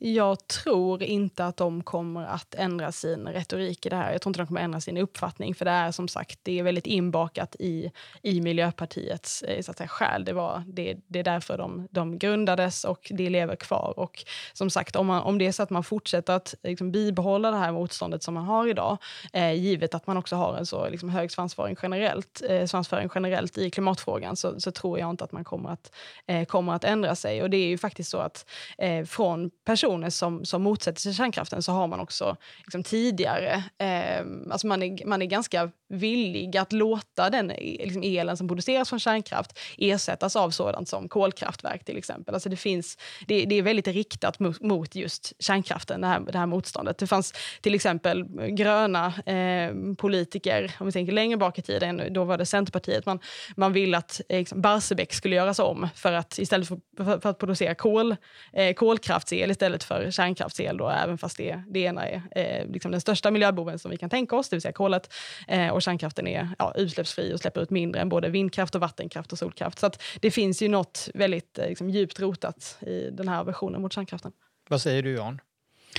Jag 0.00 0.48
tror 0.48 1.02
inte 1.02 1.44
att 1.44 1.56
de 1.56 1.82
kommer 1.82 2.24
att 2.24 2.54
ändra 2.54 2.92
sin 2.92 3.28
retorik 3.28 3.86
i 3.86 3.88
det 3.88 3.96
här. 3.96 4.12
Jag 4.12 4.22
tror 4.22 4.30
inte 4.30 4.40
de 4.40 4.46
kommer 4.46 4.60
att 4.60 4.64
ändra 4.64 4.80
sin 4.80 4.96
uppfattning. 4.96 5.54
För 5.54 5.64
det 5.64 5.70
är 5.70 5.90
som 5.90 6.08
sagt 6.08 6.38
det 6.42 6.58
är 6.58 6.62
väldigt 6.62 6.86
inbakat 6.86 7.56
i, 7.58 7.90
i 8.22 8.40
Miljöpartiets 8.40 9.42
eh, 9.42 9.62
så 9.62 9.70
att 9.70 9.78
säga, 9.78 9.88
själ. 9.88 10.24
Det, 10.24 10.32
var, 10.32 10.62
det, 10.66 10.96
det 11.06 11.18
är 11.18 11.24
därför 11.24 11.58
de, 11.58 11.88
de 11.90 12.18
grundades 12.18 12.84
och 12.84 13.12
det 13.14 13.30
lever 13.30 13.56
kvar. 13.56 13.94
Och 13.96 14.24
som 14.52 14.70
sagt, 14.70 14.96
om, 14.96 15.06
man, 15.06 15.22
om 15.22 15.38
det 15.38 15.46
är 15.46 15.52
så 15.52 15.62
att 15.62 15.70
man 15.70 15.84
fortsätter 15.84 16.32
att 16.32 16.54
liksom, 16.62 16.92
bibehålla 16.92 17.50
det 17.50 17.56
här 17.56 17.72
motståndet 17.72 18.22
som 18.22 18.34
man 18.34 18.44
har 18.44 18.66
idag, 18.66 18.98
eh, 19.32 19.52
givet 19.52 19.94
att 19.94 20.06
man 20.06 20.16
också 20.16 20.36
har 20.36 20.56
en 20.56 20.66
så 20.66 20.88
liksom, 20.88 21.08
hög 21.08 21.30
svansföring 21.30 21.76
generellt, 21.82 22.42
eh, 22.48 22.66
svansföring 22.66 23.10
generellt 23.14 23.58
i 23.58 23.70
klimatfrågan, 23.70 24.36
så, 24.36 24.60
så, 24.60 24.70
tror 24.70 24.98
jag 24.98 25.10
inte 25.10 25.24
att 25.24 25.32
man 25.32 25.44
kommer 25.44 25.70
att, 25.70 25.92
eh, 26.26 26.44
kommer 26.44 26.72
att 26.72 26.84
ändra 26.84 27.14
sig. 27.14 27.42
Och 27.42 27.50
det 27.50 27.56
är 27.56 27.68
ju 27.68 27.78
faktiskt 27.78 28.10
så 28.10 28.18
att 28.18 28.46
eh, 28.78 29.04
från 29.04 29.50
personer 29.64 29.87
personer 29.88 30.10
som, 30.10 30.44
som 30.44 30.62
motsätter 30.62 31.00
sig 31.00 31.14
kärnkraften 31.14 31.62
så 31.62 31.72
har 31.72 31.86
man 31.86 32.00
också 32.00 32.36
liksom, 32.64 32.82
tidigare... 32.82 33.62
Eh, 33.78 34.26
alltså 34.50 34.66
man, 34.66 34.82
är, 34.82 35.06
man 35.06 35.22
är 35.22 35.26
ganska 35.26 35.70
villig 35.88 36.56
att 36.56 36.72
låta 36.72 37.30
den 37.30 37.48
liksom, 37.58 38.02
elen 38.02 38.36
som 38.36 38.48
produceras 38.48 38.88
från 38.88 39.00
kärnkraft 39.00 39.58
ersättas 39.78 40.36
av 40.36 40.50
sådant 40.50 40.88
som 40.88 41.08
kolkraftverk 41.08 41.84
till 41.84 41.96
exempel. 41.96 42.34
Alltså 42.34 42.48
det, 42.48 42.56
finns, 42.56 42.98
det, 43.26 43.44
det 43.44 43.54
är 43.54 43.62
väldigt 43.62 43.86
riktat 43.86 44.38
mot, 44.38 44.60
mot, 44.60 44.94
just 44.94 45.32
kärnkraften, 45.38 46.00
det 46.00 46.06
här, 46.06 46.20
det 46.20 46.38
här 46.38 46.46
motståndet. 46.46 46.98
Det 46.98 47.06
fanns 47.06 47.34
till 47.60 47.74
exempel 47.74 48.24
gröna 48.48 49.06
eh, 49.06 49.72
politiker, 49.98 50.72
om 50.80 50.86
vi 50.86 50.92
tänker 50.92 51.12
längre 51.12 51.36
bak 51.36 51.58
i 51.58 51.62
tiden, 51.62 52.02
då 52.10 52.24
var 52.24 52.38
det 52.38 52.46
Centerpartiet, 52.46 53.06
man, 53.06 53.18
man 53.56 53.72
ville 53.72 53.98
att 53.98 54.20
eh, 54.28 54.38
liksom 54.38 54.60
Barsebäck 54.60 55.12
skulle 55.12 55.36
göras 55.36 55.58
om 55.58 55.88
för 55.94 56.12
att 56.12 56.38
istället 56.38 56.68
för, 56.68 56.78
för, 56.96 57.20
för 57.20 57.30
att 57.30 57.38
producera 57.38 57.74
kol, 57.74 58.16
eh, 58.52 58.74
kolkraftsel 58.74 59.50
istället 59.50 59.77
istället 59.78 60.04
för 60.04 60.10
kärnkraftsel, 60.10 60.76
då, 60.76 60.88
även 60.88 61.18
fast 61.18 61.36
det, 61.36 61.62
det 61.68 61.80
ena 61.80 62.06
är 62.06 62.22
eh, 62.30 62.66
liksom 62.66 62.90
den 62.90 63.00
största 63.00 63.30
miljöboven 63.30 63.78
som 63.78 63.90
vi 63.90 63.96
kan 63.96 64.10
tänka 64.10 64.36
oss, 64.36 64.48
det 64.48 64.56
vill 64.56 64.62
säga 64.62 64.72
kolet, 64.72 65.12
eh, 65.48 65.68
och 65.68 65.82
kärnkraften 65.82 66.26
är 66.26 66.48
ja, 66.58 66.72
utsläppsfri 66.76 67.34
och 67.34 67.40
släpper 67.40 67.60
ut 67.60 67.70
mindre 67.70 68.00
än 68.00 68.08
både 68.08 68.28
vindkraft, 68.28 68.74
och 68.74 68.80
vattenkraft 68.80 69.32
och 69.32 69.38
solkraft. 69.38 69.78
Så 69.78 69.90
det 70.20 70.30
finns 70.30 70.62
ju 70.62 70.68
något 70.68 71.08
väldigt 71.14 71.58
eh, 71.58 71.68
liksom, 71.68 71.90
djupt 71.90 72.20
rotat 72.20 72.78
i 72.80 73.10
den 73.10 73.28
här 73.28 73.44
versionen 73.44 73.82
mot 73.82 73.92
kärnkraften. 73.92 74.32
Vad 74.68 74.80
säger 74.80 75.02
du, 75.02 75.12
Jan? 75.12 75.40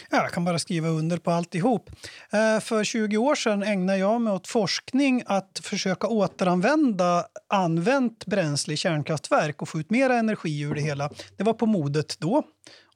Jag 0.10 0.32
kan 0.32 0.46
bara 0.46 0.60
skriva 0.60 0.88
under 0.88 1.18
på 1.18 1.32
alltihop. 1.32 1.90
Eh, 2.32 2.60
för 2.60 2.84
20 2.84 3.18
år 3.18 3.36
sedan 3.36 3.64
ägnade 3.64 4.00
jag 4.00 4.22
mig 4.22 4.34
åt 4.34 4.48
forskning 4.48 5.24
att 5.26 5.60
försöka 5.64 6.08
återanvända 6.08 7.26
använt 7.50 8.26
bränsle 8.26 8.74
i 8.74 8.78
kärnkraftverk 8.78 9.62
och 9.62 9.70
få 9.70 9.80
ut 9.80 9.90
mer 9.90 10.10
energi 10.10 10.62
ur 10.62 10.76
det 10.76 10.82
hela. 10.82 11.10
Det 11.38 11.44
var 11.44 11.54
på 11.54 11.66
modet 11.66 12.16
då. 12.20 12.44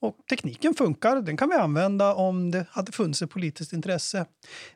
Och 0.03 0.17
tekniken 0.29 0.73
funkar, 0.73 1.21
den 1.21 1.37
kan 1.37 1.49
vi 1.49 1.55
använda 1.55 2.13
om 2.13 2.51
det 2.51 2.65
hade 2.69 2.91
funnits 2.91 3.21
ett 3.21 3.29
politiskt 3.29 3.73
intresse. 3.73 4.25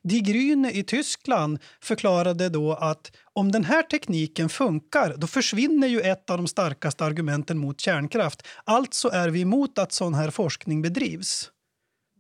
Die 0.03 0.19
Grüne 0.19 0.72
i 0.72 0.84
Tyskland 0.84 1.60
förklarade 1.81 2.50
då 2.50 2.74
att 2.74 3.12
om 3.34 3.51
den 3.51 3.63
här 3.63 3.84
tekniken 3.84 4.50
funkar 4.50 5.15
då 5.17 5.27
försvinner 5.27 5.88
ju 5.88 6.01
ett 6.01 6.29
av 6.29 6.38
de 6.38 6.48
starkaste 6.48 7.05
argumenten 7.05 7.57
mot 7.57 7.79
kärnkraft. 7.79 8.48
Alltså 8.63 9.10
är 9.10 9.29
vi 9.29 9.41
emot 9.41 9.77
att 9.77 9.91
sån 9.91 10.13
här 10.13 10.29
forskning 10.29 10.81
bedrivs. 10.81 11.51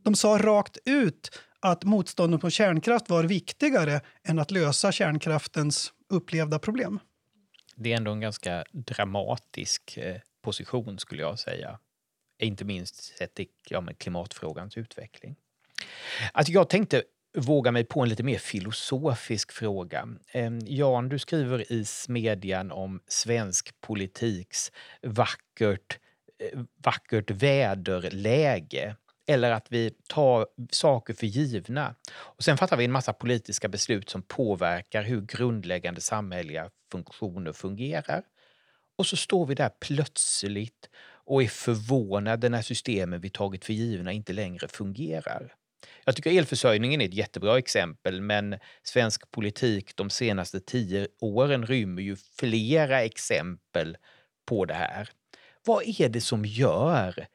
De 0.03 0.15
sa 0.15 0.37
rakt 0.37 0.77
ut 0.85 1.31
att 1.59 1.83
motståndet 1.83 2.43
mot 2.43 2.53
kärnkraft 2.53 3.09
var 3.09 3.23
viktigare 3.23 4.01
än 4.23 4.39
att 4.39 4.51
lösa 4.51 4.91
kärnkraftens 4.91 5.93
upplevda 6.09 6.59
problem. 6.59 6.99
Det 7.75 7.93
är 7.93 7.97
ändå 7.97 8.11
en 8.11 8.19
ganska 8.19 8.63
dramatisk 8.71 9.97
eh, 9.97 10.15
position 10.41 10.99
skulle 10.99 11.21
jag 11.21 11.39
säga. 11.39 11.79
Inte 12.39 12.65
minst 12.65 13.17
sett 13.17 13.39
i 13.39 13.47
ja, 13.69 13.83
klimatfrågans 13.97 14.77
utveckling. 14.77 15.35
Alltså 16.31 16.53
jag 16.53 16.69
tänkte 16.69 17.03
våga 17.37 17.71
mig 17.71 17.83
på 17.83 18.01
en 18.01 18.09
lite 18.09 18.23
mer 18.23 18.37
filosofisk 18.37 19.51
fråga. 19.51 20.07
Ehm, 20.31 20.59
Jan, 20.65 21.09
du 21.09 21.19
skriver 21.19 21.71
i 21.71 21.85
Smedjan 21.85 22.71
om 22.71 22.99
svensk 23.07 23.81
politiks 23.81 24.71
vackert, 25.01 25.99
eh, 26.39 26.59
vackert 26.83 27.31
väderläge 27.31 28.95
eller 29.27 29.51
att 29.51 29.67
vi 29.69 29.91
tar 30.07 30.47
saker 30.71 31.13
för 31.13 31.27
givna. 31.27 31.95
Och 32.15 32.43
sen 32.43 32.57
fattar 32.57 32.77
vi 32.77 32.85
en 32.85 32.91
massa 32.91 33.13
politiska 33.13 33.67
beslut 33.67 34.09
som 34.09 34.21
påverkar 34.21 35.03
hur 35.03 35.21
grundläggande 35.21 36.01
samhälleliga 36.01 36.69
funktioner 36.91 37.53
fungerar. 37.53 38.23
Och 38.97 39.05
så 39.05 39.17
står 39.17 39.45
vi 39.45 39.55
där 39.55 39.69
plötsligt 39.79 40.89
och 41.27 41.43
är 41.43 41.47
förvånade 41.47 42.49
när 42.49 42.61
systemen 42.61 43.21
vi 43.21 43.29
tagit 43.29 43.65
för 43.65 43.73
givna 43.73 44.11
inte 44.11 44.33
längre 44.33 44.67
fungerar. 44.67 45.53
Jag 46.05 46.15
tycker 46.15 46.31
elförsörjningen 46.31 47.01
är 47.01 47.05
ett 47.05 47.13
jättebra 47.13 47.57
exempel 47.57 48.21
men 48.21 48.59
svensk 48.83 49.31
politik 49.31 49.95
de 49.95 50.09
senaste 50.09 50.59
tio 50.59 51.07
åren 51.21 51.65
rymmer 51.65 52.01
ju 52.01 52.15
flera 52.39 53.01
exempel 53.01 53.97
på 54.45 54.65
det 54.65 54.73
här. 54.73 55.09
Vad 55.65 55.83
är 55.99 56.09
det 56.09 56.21
som 56.21 56.45
gör 56.45 57.27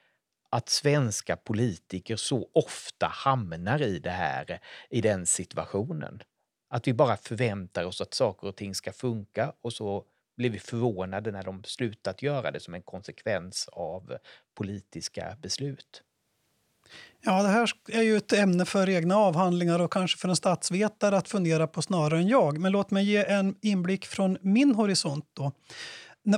att 0.51 0.69
svenska 0.69 1.37
politiker 1.37 2.17
så 2.17 2.49
ofta 2.55 3.07
hamnar 3.07 3.83
i 3.83 3.99
det 3.99 4.11
här, 4.11 4.61
i 4.91 5.01
den 5.01 5.27
situationen? 5.27 6.23
Att 6.71 6.89
vi 6.89 6.95
bara 6.95 7.17
förväntar 7.17 7.85
oss 7.85 8.01
att 8.01 8.15
saker 8.15 8.49
och 8.49 8.57
ting 8.57 8.75
ska 8.75 8.93
funka 8.93 9.53
och 9.63 9.73
så 9.73 10.05
blivit 10.37 10.63
förvånade 10.63 11.33
när 11.33 11.43
de 11.43 11.65
slutat 11.65 12.23
göra 12.23 12.51
det 12.51 12.61
som 12.61 12.75
en 12.75 12.83
konsekvens 12.83 13.69
av 13.73 14.17
politiska 14.55 15.37
beslut. 15.43 16.03
Ja, 17.21 17.43
det 17.43 17.49
här 17.49 17.71
är 17.89 18.03
ju 18.03 18.17
ett 18.17 18.33
ämne 18.33 18.65
för 18.65 18.89
egna 18.89 19.17
avhandlingar 19.17 19.79
och 19.79 19.93
kanske 19.93 20.19
för 20.19 20.29
en 20.29 20.37
statsvetare 20.37 21.17
att 21.17 21.29
fundera 21.29 21.67
på 21.67 21.83
snarare 21.83 22.19
än 22.19 22.29
jag. 22.29 22.59
Men 22.59 22.73
låt 22.73 22.91
mig 22.91 23.05
ge 23.05 23.25
en 23.25 23.55
inblick 23.63 24.07
från 24.07 24.39
min 24.41 24.75
horisont. 24.75 25.25
Då. 25.33 25.53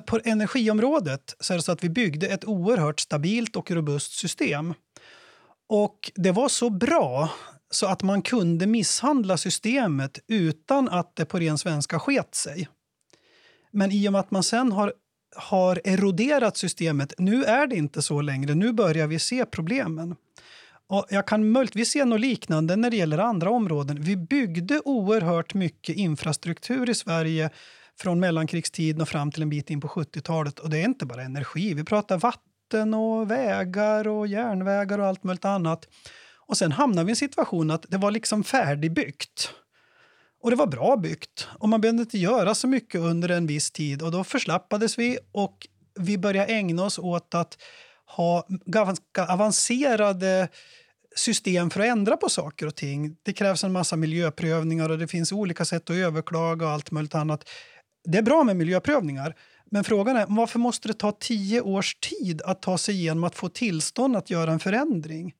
På 0.06 0.20
energiområdet 0.24 1.36
så 1.40 1.52
är 1.52 1.56
det 1.56 1.62
så 1.62 1.72
att 1.72 1.84
vi 1.84 1.88
byggde 1.88 2.28
ett 2.28 2.44
oerhört 2.44 3.00
stabilt 3.00 3.56
och 3.56 3.70
robust 3.70 4.12
system. 4.12 4.74
Och 5.68 6.12
det 6.14 6.32
var 6.32 6.48
så 6.48 6.70
bra 6.70 7.30
så 7.70 7.86
att 7.86 8.02
man 8.02 8.22
kunde 8.22 8.66
misshandla 8.66 9.36
systemet 9.36 10.18
utan 10.26 10.88
att 10.88 11.16
det 11.16 11.24
på 11.24 11.38
ren 11.38 11.58
svenska 11.58 11.98
sket 11.98 12.34
sig. 12.34 12.68
Men 13.74 13.92
i 13.92 14.08
och 14.08 14.12
med 14.12 14.20
att 14.20 14.30
man 14.30 14.42
sen 14.42 14.72
har, 14.72 14.92
har 15.36 15.80
eroderat 15.84 16.56
systemet, 16.56 17.14
nu 17.18 17.44
är 17.44 17.66
det 17.66 17.76
inte 17.76 18.02
så 18.02 18.20
längre. 18.20 18.54
Nu 18.54 18.72
börjar 18.72 19.06
vi 19.06 19.18
se 19.18 19.46
problemen. 19.46 20.16
Och 20.86 21.06
jag 21.10 21.26
kan 21.26 21.50
möjligtvis 21.50 21.90
se 21.90 22.04
något 22.04 22.20
liknande 22.20 22.76
när 22.76 22.90
det 22.90 22.96
gäller 22.96 23.18
andra 23.18 23.50
områden. 23.50 23.96
Vi 24.00 24.16
byggde 24.16 24.80
oerhört 24.84 25.54
mycket 25.54 25.96
infrastruktur 25.96 26.90
i 26.90 26.94
Sverige 26.94 27.50
från 28.00 28.20
mellankrigstiden 28.20 29.00
och 29.00 29.08
fram 29.08 29.32
till 29.32 29.42
en 29.42 29.50
bit 29.50 29.70
in 29.70 29.80
på 29.80 29.88
70-talet. 29.88 30.58
Och 30.58 30.70
det 30.70 30.78
är 30.78 30.84
inte 30.84 31.06
bara 31.06 31.22
energi. 31.22 31.74
Vi 31.74 31.84
pratar 31.84 32.18
vatten 32.18 32.94
och 32.94 33.30
vägar 33.30 34.08
och 34.08 34.26
järnvägar 34.26 34.98
och 34.98 35.06
allt 35.06 35.24
möjligt 35.24 35.44
annat. 35.44 35.88
Och 36.46 36.56
sen 36.56 36.72
hamnade 36.72 37.04
vi 37.04 37.10
i 37.10 37.12
en 37.12 37.16
situation 37.16 37.70
att 37.70 37.86
det 37.88 37.96
var 37.96 38.10
liksom 38.10 38.44
färdigbyggt. 38.44 39.54
Och 40.44 40.50
det 40.50 40.56
var 40.56 40.66
bra 40.66 40.96
byggt 40.96 41.48
och 41.58 41.68
man 41.68 41.80
behövde 41.80 42.02
inte 42.02 42.18
göra 42.18 42.54
så 42.54 42.66
mycket 42.68 43.00
under 43.00 43.28
en 43.28 43.46
viss 43.46 43.70
tid 43.70 44.02
och 44.02 44.10
då 44.10 44.24
förslappades 44.24 44.98
vi 44.98 45.18
och 45.32 45.66
vi 46.00 46.18
började 46.18 46.52
ägna 46.52 46.84
oss 46.84 46.98
åt 46.98 47.34
att 47.34 47.58
ha 48.16 48.46
ganska 48.66 49.26
avancerade 49.26 50.48
system 51.16 51.70
för 51.70 51.80
att 51.80 51.86
ändra 51.86 52.16
på 52.16 52.28
saker 52.28 52.66
och 52.66 52.74
ting. 52.74 53.16
Det 53.22 53.32
krävs 53.32 53.64
en 53.64 53.72
massa 53.72 53.96
miljöprövningar 53.96 54.90
och 54.90 54.98
det 54.98 55.08
finns 55.08 55.32
olika 55.32 55.64
sätt 55.64 55.90
att 55.90 55.96
överklaga 55.96 56.66
och 56.66 56.72
allt 56.72 56.90
möjligt 56.90 57.14
annat. 57.14 57.48
Det 58.04 58.18
är 58.18 58.22
bra 58.22 58.44
med 58.44 58.56
miljöprövningar, 58.56 59.34
men 59.70 59.84
frågan 59.84 60.16
är 60.16 60.26
varför 60.28 60.58
måste 60.58 60.88
det 60.88 60.94
ta 60.94 61.12
tio 61.12 61.60
års 61.60 61.94
tid 61.94 62.42
att 62.42 62.62
ta 62.62 62.78
sig 62.78 62.94
igenom 62.94 63.24
att 63.24 63.34
få 63.34 63.48
tillstånd 63.48 64.16
att 64.16 64.30
göra 64.30 64.52
en 64.52 64.60
förändring? 64.60 65.32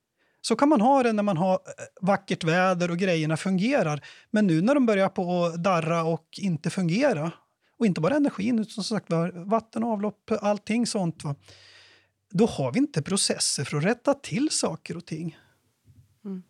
Så 0.47 0.57
kan 0.57 0.69
man 0.69 0.81
ha 0.81 1.03
det 1.03 1.13
när 1.13 1.23
man 1.23 1.37
har 1.37 1.53
eh, 1.53 1.59
vackert 2.01 2.45
väder 2.45 2.91
och 2.91 2.99
grejerna 2.99 3.37
fungerar. 3.37 4.05
Men 4.31 4.47
nu 4.47 4.63
när 4.63 4.75
de 4.75 4.87
börjar 4.87 5.09
på 5.09 5.45
att 5.45 5.63
darra 5.63 6.05
och 6.05 6.39
inte 6.39 6.71
fungera, 6.71 7.33
och 7.79 7.87
inte 7.87 8.01
bara 8.01 8.17
energin 8.17 8.59
utan 8.59 8.71
som 8.71 8.85
sagt 8.85 9.07
vatten, 9.35 9.85
avlopp, 9.85 10.31
allting 10.41 10.87
sånt. 10.87 11.25
Va? 11.25 11.35
Då 12.31 12.47
har 12.47 12.73
vi 12.73 12.79
inte 12.79 13.03
processer 13.03 13.65
för 13.65 13.77
att 13.77 13.85
rätta 13.85 14.15
till 14.15 14.51
saker 14.51 14.97
och 14.97 15.07
ting. 15.07 15.39
Mm. 16.25 16.43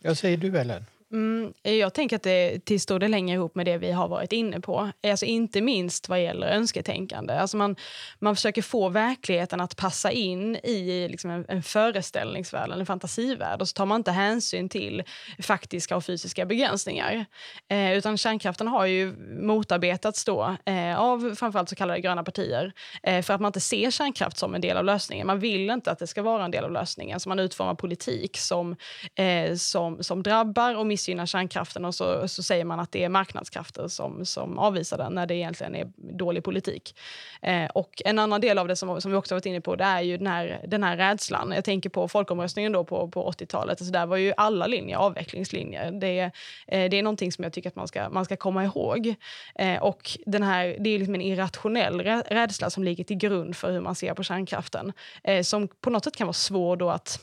Jag 0.00 0.16
säger 0.16 0.36
du, 0.36 0.58
Ellen? 0.58 0.84
Mm, 1.12 1.52
jag 1.62 1.94
tänker 1.94 2.16
att 2.16 2.22
det 2.22 2.64
till 2.64 2.80
stor 2.80 2.98
del 2.98 3.14
hänger 3.14 3.34
ihop 3.34 3.54
med 3.54 3.66
det 3.66 3.78
vi 3.78 3.92
har 3.92 4.08
varit 4.08 4.32
inne 4.32 4.60
på. 4.60 4.90
Alltså 5.06 5.26
inte 5.26 5.60
minst 5.60 6.08
vad 6.08 6.22
gäller 6.22 6.46
önsketänkande. 6.46 7.34
Alltså 7.34 7.56
man, 7.56 7.76
man 8.18 8.36
försöker 8.36 8.62
få 8.62 8.88
verkligheten 8.88 9.60
att 9.60 9.76
passa 9.76 10.10
in 10.10 10.56
i 10.56 11.08
liksom 11.08 11.30
en, 11.30 11.44
en 11.48 11.62
föreställningsvärld, 11.62 12.70
en 12.70 12.86
fantasivärld 12.86 13.60
och 13.60 13.68
så 13.68 13.72
tar 13.72 13.86
man 13.86 14.00
inte 14.00 14.10
hänsyn 14.10 14.68
till 14.68 15.02
faktiska 15.42 15.96
och 15.96 16.04
fysiska 16.04 16.46
begränsningar. 16.46 17.26
Eh, 17.68 17.92
utan 17.92 18.16
kärnkraften 18.18 18.68
har 18.68 18.86
ju 18.86 19.16
motarbetats 19.42 20.24
då, 20.24 20.56
eh, 20.66 21.00
av 21.00 21.34
framförallt 21.34 21.68
så 21.68 21.76
kallade 21.76 22.00
gröna 22.00 22.24
partier 22.24 22.72
eh, 23.02 23.22
för 23.22 23.34
att 23.34 23.40
man 23.40 23.48
inte 23.48 23.60
ser 23.60 23.90
kärnkraft 23.90 24.38
som 24.38 24.54
en 24.54 24.60
del 24.60 24.76
av 24.76 24.84
lösningen. 24.84 25.26
Man 25.26 25.40
vill 25.40 25.70
inte 25.70 25.90
att 25.90 25.98
det 25.98 26.06
ska 26.06 26.22
vara 26.22 26.44
en 26.44 26.50
del 26.50 26.64
av 26.64 26.72
lösningen. 26.72 27.20
Så 27.20 27.28
man 27.28 27.38
utformar 27.38 27.74
politik 27.74 28.38
som, 28.38 28.76
eh, 29.14 29.54
som, 29.54 30.02
som 30.02 30.22
drabbar 30.22 30.74
och 30.74 30.86
missgynnar 31.02 31.26
kärnkraften 31.26 31.84
och 31.84 31.94
så, 31.94 32.28
så 32.28 32.42
säger 32.42 32.64
man 32.64 32.80
att 32.80 32.92
det 32.92 33.04
är 33.04 33.08
marknadskrafter 33.08 33.88
som, 33.88 34.26
som 34.26 34.58
avvisar 34.58 34.98
den 34.98 35.12
när 35.12 35.26
det 35.26 35.34
egentligen 35.34 35.74
är 35.74 35.92
dålig 35.96 36.44
politik. 36.44 36.98
Eh, 37.42 37.66
och 37.74 38.02
en 38.04 38.18
annan 38.18 38.40
del 38.40 38.58
av 38.58 38.68
det 38.68 38.76
som, 38.76 39.00
som 39.00 39.10
vi 39.10 39.16
också 39.16 39.34
varit 39.34 39.46
inne 39.46 39.60
på 39.60 39.76
det 39.76 39.84
är 39.84 40.00
ju 40.00 40.16
den 40.16 40.26
här, 40.26 40.64
den 40.68 40.82
här 40.82 40.96
rädslan. 40.96 41.52
Jag 41.54 41.64
tänker 41.64 41.90
på 41.90 42.08
folkomröstningen 42.08 42.72
då 42.72 42.84
på, 42.84 43.08
på 43.08 43.30
80-talet. 43.30 43.80
Alltså 43.80 43.92
där 43.92 44.06
var 44.06 44.16
ju 44.16 44.32
alla 44.36 44.66
linjer 44.66 44.96
avvecklingslinjer. 44.96 45.90
Det, 45.90 46.20
eh, 46.66 46.90
det 46.90 46.96
är 46.96 47.02
någonting 47.02 47.32
som 47.32 47.44
jag 47.44 47.52
tycker 47.52 47.68
att 47.68 47.76
man 47.76 47.88
ska, 47.88 48.08
man 48.08 48.24
ska 48.24 48.36
komma 48.36 48.64
ihåg. 48.64 49.14
Eh, 49.54 49.82
och 49.82 50.10
den 50.26 50.42
här, 50.42 50.76
det 50.80 50.90
är 50.90 50.98
liksom 50.98 51.14
en 51.14 51.22
irrationell 51.22 52.00
rädsla 52.00 52.70
som 52.70 52.84
ligger 52.84 53.04
till 53.04 53.16
grund 53.16 53.56
för 53.56 53.72
hur 53.72 53.80
man 53.80 53.94
ser 53.94 54.14
på 54.14 54.22
kärnkraften. 54.22 54.92
Eh, 55.24 55.42
som 55.42 55.68
på 55.68 55.90
något 55.90 56.04
sätt 56.04 56.16
kan 56.16 56.26
vara 56.26 56.32
svår 56.32 56.76
då 56.76 56.90
att 56.90 57.20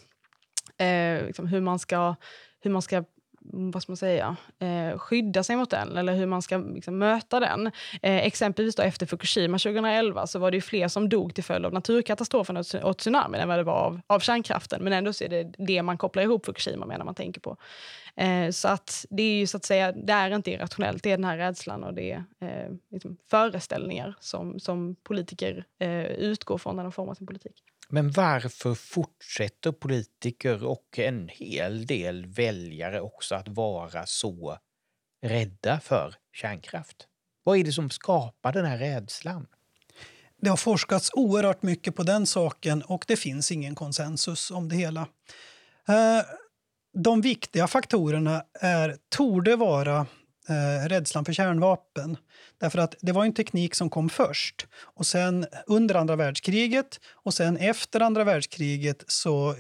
eh, 0.78 1.26
liksom 1.26 1.48
hur 1.48 1.62
man 1.62 1.80
ska 1.80 2.16
hur 2.62 2.72
man 2.72 2.82
ska 2.82 3.04
Mm, 3.54 3.72
vad 3.72 3.84
ska 3.84 3.92
man 3.92 3.98
säga, 3.98 4.36
eh, 4.60 4.98
skydda 4.98 5.44
sig 5.44 5.56
mot 5.56 5.70
den 5.70 5.98
eller 5.98 6.14
hur 6.16 6.26
man 6.26 6.42
ska 6.42 6.58
liksom, 6.58 6.98
möta 6.98 7.40
den. 7.40 7.68
Eh, 8.02 8.26
exempelvis 8.26 8.76
då 8.76 8.84
efter 8.84 9.06
Fukushima 9.06 9.58
2011 9.58 10.28
så 10.28 10.40
var 10.40 10.52
det 10.52 10.62
fler 10.62 10.88
som 10.88 11.10
dog 11.10 11.36
till 11.36 11.44
följd 11.44 11.66
av 11.66 11.74
naturkatastrofen 11.74 12.58
och, 12.58 12.66
och 12.84 12.98
tsunamin 12.98 13.42
än 13.42 13.48
vad 13.48 13.60
det 13.60 13.64
var 13.64 13.74
av, 13.74 14.02
av 14.08 14.20
kärnkraften. 14.20 14.84
Men 14.84 14.94
ändå 14.94 15.14
så 15.14 15.24
är 15.24 15.30
det 15.30 15.54
det 15.58 15.82
man 15.84 15.98
kopplar 15.98 16.24
ihop 16.24 16.46
Fukushima 16.46 16.86
med 16.86 16.98
när 16.98 17.06
man 17.06 17.16
tänker 17.16 17.42
på. 17.42 17.58
Eh, 18.16 18.50
så 18.52 18.68
att 18.68 19.06
det 19.10 19.24
är 19.24 19.36
ju 19.40 19.48
så 19.48 19.58
att 19.58 19.66
säga, 19.66 19.92
det 19.92 20.14
är 20.14 20.36
inte 20.36 20.52
irrationellt, 20.52 21.04
det 21.04 21.12
är 21.12 21.18
den 21.18 21.26
här 21.26 21.38
rädslan 21.38 21.84
och 21.84 21.94
det 21.94 22.12
är 22.12 22.24
eh, 22.40 22.72
liksom 22.92 23.18
föreställningar 23.30 24.16
som, 24.20 24.60
som 24.60 24.96
politiker 25.04 25.66
eh, 25.80 26.06
utgår 26.06 26.58
från 26.58 26.76
när 26.76 26.84
de 26.84 26.92
formar 26.92 27.14
sin 27.14 27.28
politik. 27.28 27.64
Men 27.92 28.12
varför 28.12 28.76
fortsätter 28.76 29.72
politiker 29.72 30.66
och 30.66 31.00
en 31.00 31.28
hel 31.28 31.86
del 31.86 32.26
väljare 32.26 33.02
också 33.02 33.36
att 33.36 33.48
vara 33.48 34.06
så 34.06 34.58
rädda 35.22 35.80
för 35.80 36.16
kärnkraft? 36.34 37.08
Vad 37.44 37.58
är 37.58 37.64
det 37.64 37.72
som 37.72 37.90
skapar 37.90 38.54
den 38.54 38.66
här 38.66 38.78
rädslan? 38.78 39.48
Det 40.42 40.50
har 40.50 40.58
forskats 40.58 41.12
oerhört 41.14 41.62
mycket 41.62 41.96
på 41.96 42.04
den 42.04 42.26
saken 42.26 42.82
och 42.82 43.06
det 43.08 43.16
finns 43.16 43.52
ingen 43.52 43.76
konsensus 43.76 44.52
om 44.52 44.70
det 44.70 44.76
hela. 44.76 45.02
Eh, 45.88 46.26
de 46.94 47.22
viktiga 47.22 47.68
faktorerna 47.68 48.46
är, 48.54 48.98
torde 49.10 49.56
vara 49.56 50.06
eh, 50.50 50.88
rädslan 50.88 51.26
för 51.26 51.34
kärnvapen. 51.34 52.18
Därför 52.60 52.80
att 52.80 52.96
det 53.02 53.12
var 53.12 53.26
en 53.26 53.34
teknik 53.34 53.76
som 53.76 53.90
kom 53.90 54.10
först. 54.10 54.68
Och 54.74 55.06
sen 55.06 55.46
under 55.68 55.96
andra 55.96 56.16
världskriget 56.16 57.00
och 57.24 57.34
sen 57.34 57.58
efter 57.58 58.00
andra 58.00 58.24
världskriget 58.24 59.04
så 59.08 59.56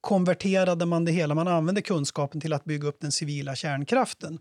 konverterade 0.00 0.86
man 0.86 1.04
det 1.04 1.12
hela. 1.12 1.34
Man 1.34 1.48
använde 1.48 1.82
kunskapen 1.82 2.40
till 2.40 2.52
att 2.52 2.64
bygga 2.64 2.88
upp 2.88 3.00
den 3.00 3.12
civila 3.12 3.54
kärnkraften. 3.54 4.38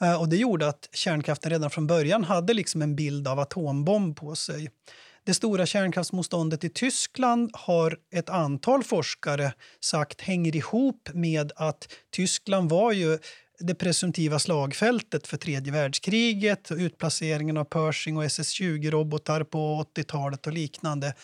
Eh, 0.00 0.20
och 0.20 0.28
Det 0.28 0.36
gjorde 0.36 0.68
att 0.68 0.88
kärnkraften 0.92 1.50
redan 1.50 1.70
från 1.70 1.86
början 1.86 2.24
hade 2.24 2.54
liksom 2.54 2.82
en 2.82 2.96
bild 2.96 3.28
av 3.28 3.40
atombomb 3.40 4.16
på 4.16 4.34
sig. 4.34 4.70
Det 5.26 5.34
stora 5.34 5.66
kärnkraftsmotståndet 5.66 6.64
i 6.64 6.68
Tyskland 6.68 7.50
har 7.52 7.98
ett 8.14 8.28
antal 8.28 8.84
forskare 8.84 9.52
sagt 9.80 10.20
hänger 10.20 10.56
ihop 10.56 11.08
med 11.14 11.52
att 11.56 11.88
Tyskland 12.12 12.70
var 12.70 12.92
ju 12.92 13.18
det 13.58 13.74
presumtiva 13.74 14.38
slagfältet 14.38 15.26
för 15.26 15.36
tredje 15.36 15.72
världskriget 15.72 16.70
och 16.70 16.76
utplaceringen 16.76 17.56
av 17.56 17.64
Pershing 17.64 18.16
och 18.16 18.24
SS-20-robotar 18.24 19.44
på 19.44 19.86
80-talet 19.96 20.46
och 20.46 20.52
liknande 20.52 21.14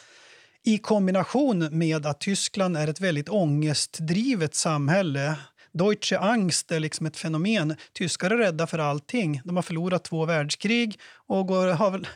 i 0.64 0.78
kombination 0.78 1.78
med 1.78 2.06
att 2.06 2.20
Tyskland 2.20 2.76
är 2.76 2.88
ett 2.88 3.00
väldigt 3.00 3.28
ångestdrivet 3.28 4.54
samhälle. 4.54 5.34
Deutsche 5.72 6.18
Angst 6.18 6.72
är 6.72 6.80
liksom 6.80 7.06
ett 7.06 7.16
fenomen. 7.16 7.76
Tyskar 7.92 8.30
är 8.30 8.36
rädda 8.36 8.66
för 8.66 8.78
allting. 8.78 9.40
De 9.44 9.56
har 9.56 9.62
förlorat 9.62 10.04
två 10.04 10.24
världskrig 10.24 11.00
och 11.26 11.46
går, 11.46 11.66
har 11.66 12.06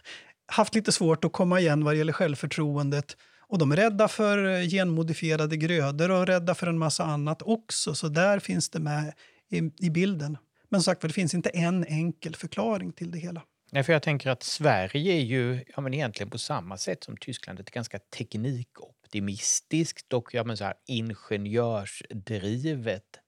haft 0.46 0.74
lite 0.74 0.92
svårt 0.92 1.24
att 1.24 1.32
komma 1.32 1.60
igen 1.60 1.84
vad 1.84 1.94
gäller 1.94 2.12
självförtroendet. 2.12 3.16
Och 3.48 3.58
de 3.58 3.72
är 3.72 3.76
rädda 3.76 4.08
för 4.08 4.62
genmodifierade 4.62 5.56
grödor 5.56 6.10
och 6.10 6.26
rädda 6.26 6.54
för 6.54 6.66
en 6.66 6.78
massa 6.78 7.04
annat 7.04 7.42
också. 7.42 7.94
Så 7.94 8.08
där 8.08 8.38
finns 8.38 8.70
det 8.70 8.80
med 8.80 9.12
i, 9.50 9.86
i 9.86 9.90
bilden. 9.90 10.38
Men 10.68 10.80
som 10.80 10.84
sagt 10.84 11.02
det 11.02 11.08
finns 11.08 11.34
inte 11.34 11.48
en 11.48 11.84
enkel 11.84 12.36
förklaring 12.36 12.92
till 12.92 13.10
det 13.10 13.18
hela. 13.18 13.42
Nej, 13.72 13.82
för 13.82 13.92
jag 13.92 14.02
tänker 14.02 14.30
att 14.30 14.42
Sverige 14.42 15.12
är 15.12 15.20
ju 15.20 15.64
ja, 15.76 15.80
men 15.80 15.94
egentligen 15.94 16.30
på 16.30 16.38
samma 16.38 16.76
sätt 16.76 17.04
som 17.04 17.16
Tyskland 17.16 17.60
ett 17.60 17.70
ganska 17.70 17.98
teknikoptimistiskt 17.98 20.12
och 20.12 20.34
ja, 20.34 20.44
men 20.44 20.56
så 20.56 20.64
här, 20.64 20.74
ingenjörsdrivet 20.86 23.20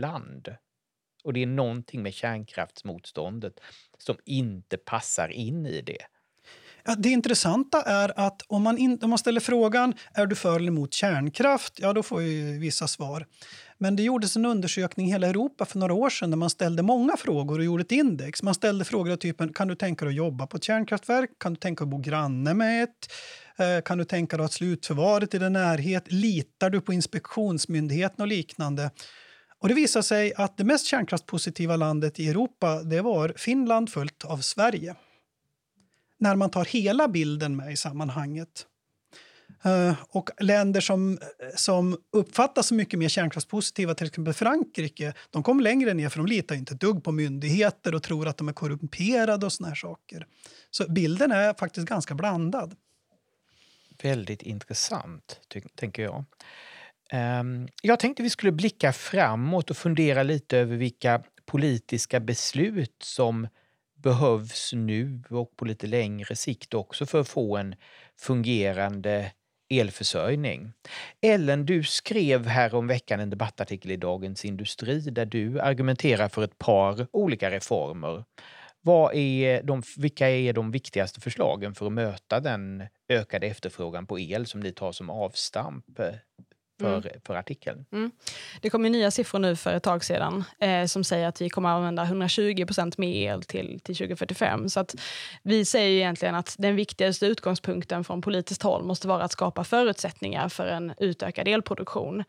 land. 0.00 0.48
Och 1.24 1.32
det 1.32 1.42
är 1.42 1.46
någonting 1.46 2.02
med 2.02 2.14
kärnkraftsmotståndet 2.14 3.60
som 3.98 4.16
inte 4.24 4.76
passar 4.76 5.28
in 5.28 5.66
i 5.66 5.82
det. 5.82 6.06
Ja, 6.84 6.94
det 6.94 7.08
intressanta 7.08 7.82
är 7.82 8.20
att 8.20 8.42
om 8.46 8.62
man, 8.62 8.78
in, 8.78 8.98
om 9.02 9.10
man 9.10 9.18
ställer 9.18 9.40
frågan 9.40 9.94
är 10.14 10.26
du 10.26 10.36
för 10.36 10.56
eller 10.56 10.68
emot 10.68 10.94
kärnkraft, 10.94 11.80
ja 11.80 11.92
då 11.92 12.02
får 12.02 12.18
vi 12.18 12.58
vissa 12.58 12.88
svar. 12.88 13.26
Men 13.78 13.96
det 13.96 14.02
gjordes 14.02 14.36
en 14.36 14.44
undersökning 14.44 15.06
i 15.06 15.10
hela 15.10 15.26
Europa 15.26 15.64
för 15.64 15.78
några 15.78 15.94
år 15.94 16.10
sedan 16.10 16.30
där 16.30 16.36
man 16.36 16.50
ställde 16.50 16.82
många 16.82 17.16
frågor 17.16 17.58
och 17.58 17.64
gjorde 17.64 17.82
ett 17.82 17.92
index. 17.92 18.42
Man 18.42 18.54
ställde 18.54 18.84
frågor 18.84 19.12
av 19.12 19.16
typen 19.16 19.52
kan 19.52 19.68
du 19.68 19.74
tänka 19.74 20.04
dig 20.04 20.12
att 20.12 20.16
jobba 20.16 20.46
på 20.46 20.56
ett 20.56 20.64
kärnkraftverk? 20.64 21.30
Kan 21.38 21.54
du 21.54 21.60
tänka 21.60 21.84
dig 21.84 21.88
att 21.88 21.90
bo 21.90 21.98
granne 21.98 22.54
med 22.54 22.82
ett? 22.82 23.12
Eh, 23.56 23.82
kan 23.84 23.98
du 23.98 24.04
tänka 24.04 24.36
dig 24.36 24.44
att 24.44 24.50
ha 24.50 24.56
slutförvaret 24.56 25.34
i 25.34 25.38
din 25.38 25.52
närhet? 25.52 26.12
Litar 26.12 26.70
du 26.70 26.80
på 26.80 26.92
inspektionsmyndigheten 26.92 28.22
och 28.22 28.28
liknande? 28.28 28.90
Och 29.58 29.68
det 29.68 29.74
visade 29.74 30.02
sig 30.02 30.34
att 30.36 30.56
det 30.56 30.64
mest 30.64 30.86
kärnkraftspositiva 30.86 31.76
landet 31.76 32.20
i 32.20 32.28
Europa 32.28 32.82
det 32.82 33.00
var 33.00 33.34
Finland 33.36 33.90
följt 33.90 34.24
av 34.24 34.38
Sverige. 34.38 34.94
När 36.18 36.36
man 36.36 36.50
tar 36.50 36.64
hela 36.64 37.08
bilden 37.08 37.56
med 37.56 37.72
i 37.72 37.76
sammanhanget. 37.76 38.66
Eh, 39.64 39.94
och 40.08 40.30
länder 40.40 40.80
som, 40.80 41.18
som 41.54 41.98
uppfattas 42.12 42.66
som 42.66 42.76
mycket 42.76 42.98
mer 42.98 43.08
kärnkraftspositiva, 43.08 43.94
till 43.94 44.06
exempel 44.06 44.34
Frankrike, 44.34 45.14
de 45.30 45.42
kom 45.42 45.60
längre 45.60 45.94
ner 45.94 46.08
för 46.08 46.18
de 46.18 46.26
litar 46.26 46.54
inte 46.54 46.74
ett 46.74 46.80
dugg 46.80 47.04
på 47.04 47.12
myndigheter 47.12 47.94
och 47.94 48.02
tror 48.02 48.28
att 48.28 48.36
de 48.36 48.48
är 48.48 48.52
korrumperade 48.52 49.46
och 49.46 49.52
såna 49.52 49.68
här 49.68 49.76
saker. 49.76 50.26
Så 50.70 50.92
bilden 50.92 51.32
är 51.32 51.54
faktiskt 51.54 51.86
ganska 51.86 52.14
blandad. 52.14 52.76
Väldigt 54.02 54.42
intressant, 54.42 55.40
tänker 55.74 56.02
jag. 56.02 56.24
Um, 57.12 57.68
jag 57.82 58.00
tänkte 58.00 58.22
vi 58.22 58.30
skulle 58.30 58.52
blicka 58.52 58.92
framåt 58.92 59.70
och 59.70 59.76
fundera 59.76 60.22
lite 60.22 60.58
över 60.58 60.76
vilka 60.76 61.22
politiska 61.46 62.20
beslut 62.20 62.96
som 63.02 63.48
behövs 63.94 64.72
nu 64.72 65.22
och 65.30 65.56
på 65.56 65.64
lite 65.64 65.86
längre 65.86 66.36
sikt 66.36 66.74
också 66.74 67.06
för 67.06 67.20
att 67.20 67.28
få 67.28 67.56
en 67.56 67.74
fungerande 68.16 69.32
elförsörjning. 69.68 70.72
Ellen, 71.22 71.66
du 71.66 71.82
skrev 71.82 72.46
häromveckan 72.46 73.20
en 73.20 73.30
debattartikel 73.30 73.90
i 73.90 73.96
Dagens 73.96 74.44
Industri 74.44 75.00
där 75.00 75.26
du 75.26 75.60
argumenterar 75.60 76.28
för 76.28 76.44
ett 76.44 76.58
par 76.58 77.06
olika 77.12 77.50
reformer. 77.50 78.24
Vad 78.80 79.14
är 79.14 79.62
de, 79.62 79.82
vilka 79.96 80.30
är 80.30 80.52
de 80.52 80.70
viktigaste 80.70 81.20
förslagen 81.20 81.74
för 81.74 81.86
att 81.86 81.92
möta 81.92 82.40
den 82.40 82.86
ökade 83.08 83.46
efterfrågan 83.46 84.06
på 84.06 84.18
el 84.18 84.46
som 84.46 84.60
ni 84.60 84.72
tar 84.72 84.92
som 84.92 85.10
avstamp? 85.10 85.84
För, 86.80 86.96
mm. 86.96 87.20
för 87.26 87.34
artikeln. 87.34 87.84
Mm. 87.92 88.10
Det 88.60 88.70
kommer 88.70 88.90
nya 88.90 89.10
siffror 89.10 89.38
nu 89.38 89.56
för 89.56 89.74
ett 89.74 89.82
tag 89.82 90.04
sedan 90.04 90.44
eh, 90.60 90.86
som 90.86 91.04
säger 91.04 91.28
att 91.28 91.40
vi 91.40 91.50
kommer 91.50 91.68
att 91.68 91.76
använda 91.76 92.04
120% 92.04 92.94
mer 92.96 93.32
el 93.32 93.42
till, 93.42 93.80
till 93.80 93.96
2045. 93.96 94.68
Så 94.68 94.80
att 94.80 94.94
vi 95.42 95.64
säger 95.64 95.90
egentligen 95.90 96.34
att 96.34 96.54
den 96.58 96.76
viktigaste 96.76 97.26
utgångspunkten 97.26 98.04
från 98.04 98.22
politiskt 98.22 98.62
håll 98.62 98.84
måste 98.84 99.08
vara 99.08 99.24
att 99.24 99.32
skapa 99.32 99.64
förutsättningar 99.64 100.48
för 100.48 100.66
en 100.66 100.94
utökad 100.98 101.48
elproduktion. 101.48 102.24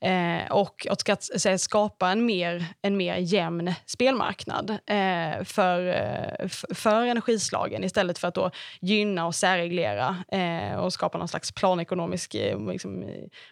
Eh, 0.00 0.50
och 0.50 0.86
att 0.90 1.00
ska, 1.00 1.16
skapa 1.58 2.10
en 2.10 2.26
mer, 2.26 2.64
en 2.82 2.96
mer 2.96 3.16
jämn 3.16 3.74
spelmarknad 3.86 4.70
eh, 4.70 5.44
för, 5.44 5.86
eh, 5.86 6.48
för 6.74 7.06
energislagen 7.06 7.84
istället 7.84 8.18
för 8.18 8.28
att 8.28 8.34
då 8.34 8.50
gynna 8.80 9.26
och 9.26 9.34
särreglera 9.34 10.16
eh, 10.32 10.78
och 10.78 10.92
skapa 10.92 11.18
någon 11.18 11.28
slags 11.28 11.52
planekonomisk 11.52 12.34
eh, 12.34 12.70
liksom, 12.70 13.04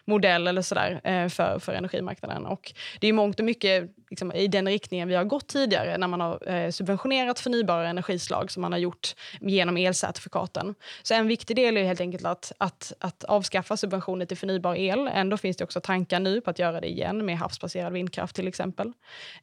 modell 0.05 0.36
eller 0.37 0.61
sådär 0.61 1.01
eh, 1.03 1.29
för, 1.29 1.59
för 1.59 1.73
energimarknaden. 1.73 2.45
Och 2.45 2.73
det 2.99 3.07
är 3.07 3.13
mångt 3.13 3.39
och 3.39 3.45
mycket 3.45 3.89
liksom, 4.09 4.31
i 4.31 4.47
den 4.47 4.67
riktningen 4.67 5.07
vi 5.07 5.15
har 5.15 5.23
gått 5.23 5.47
tidigare 5.47 5.97
när 5.97 6.07
man 6.07 6.21
har 6.21 6.49
eh, 6.49 6.71
subventionerat 6.71 7.39
förnybara 7.39 7.89
energislag 7.89 8.51
som 8.51 8.61
man 8.61 8.71
har 8.71 8.79
gjort 8.79 9.15
genom 9.41 9.77
elcertifikaten. 9.77 10.75
Så 11.03 11.13
en 11.13 11.27
viktig 11.27 11.55
del 11.55 11.77
är 11.77 11.83
helt 11.83 12.01
enkelt 12.01 12.25
att, 12.25 12.51
att, 12.57 12.93
att 12.99 13.23
avskaffa 13.23 13.77
subventioner 13.77 14.25
till 14.25 14.37
förnybar 14.37 14.75
el. 14.75 15.09
Ändå 15.13 15.37
finns 15.37 15.57
det 15.57 15.63
också 15.63 15.81
tankar 15.81 16.19
nu 16.19 16.41
på 16.41 16.49
att 16.49 16.59
göra 16.59 16.81
det 16.81 16.87
igen 16.87 17.25
med 17.25 17.37
havsbaserad 17.37 17.93
vindkraft 17.93 18.35
till 18.35 18.47
exempel. 18.47 18.93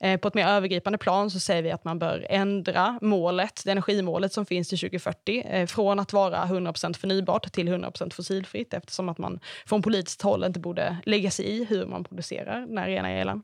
Eh, 0.00 0.20
på 0.20 0.28
ett 0.28 0.34
mer 0.34 0.46
övergripande 0.46 0.98
plan 0.98 1.30
så 1.30 1.40
säger 1.40 1.62
vi 1.62 1.70
att 1.70 1.84
man 1.84 1.98
bör 1.98 2.26
ändra 2.30 2.98
målet, 3.02 3.62
det 3.64 3.70
energimålet 3.70 4.32
som 4.32 4.46
finns 4.46 4.68
till 4.68 4.78
2040 4.78 5.66
från 5.66 5.98
att 5.98 6.12
vara 6.12 6.44
100% 6.44 6.96
förnybart 6.96 7.52
till 7.52 7.68
100% 7.68 8.12
fossilfritt 8.12 8.74
eftersom 8.74 9.08
att 9.08 9.18
man 9.18 9.40
från 9.66 9.82
politiskt 9.82 10.22
håll 10.22 10.44
inte 10.44 10.60
borde 10.60 10.83
lägga 11.04 11.30
sig 11.30 11.46
i 11.46 11.64
hur 11.64 11.86
man 11.86 12.04
producerar 12.04 12.60
den 12.60 12.78
här 12.78 12.88
rena 12.88 13.10
elen. 13.10 13.42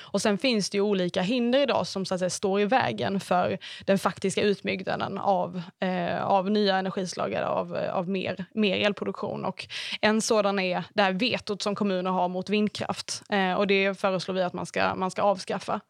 Och 0.00 0.22
sen 0.22 0.38
finns 0.38 0.70
det 0.70 0.76
ju 0.76 0.82
olika 0.82 1.22
hinder 1.22 1.58
idag 1.58 1.86
som 1.86 2.06
så 2.06 2.14
att 2.14 2.18
säga, 2.18 2.30
står 2.30 2.60
i 2.60 2.64
vägen 2.64 3.20
för 3.20 3.58
den 3.84 3.98
faktiska 3.98 4.42
utbyggnaden 4.42 5.18
av, 5.18 5.62
eh, 5.80 6.24
av 6.24 6.50
nya 6.50 6.76
energislag, 6.76 7.34
av, 7.34 7.76
eh, 7.76 7.94
av 7.94 8.08
mer, 8.08 8.44
mer 8.54 8.76
elproduktion. 8.76 9.44
Och 9.44 9.66
en 10.00 10.20
sådan 10.20 10.58
är 10.58 10.84
det 10.94 11.02
här 11.02 11.12
vetot 11.12 11.62
som 11.62 11.74
kommuner 11.74 12.10
har 12.10 12.28
mot 12.28 12.50
vindkraft. 12.50 13.22
Eh, 13.30 13.54
och 13.54 13.66
det 13.66 14.00
föreslår 14.00 14.34
vi 14.34 14.42
att 14.42 14.52
man 14.52 14.66
ska, 14.66 14.94
man 14.94 15.10
ska 15.10 15.22
avskaffa. 15.22 15.80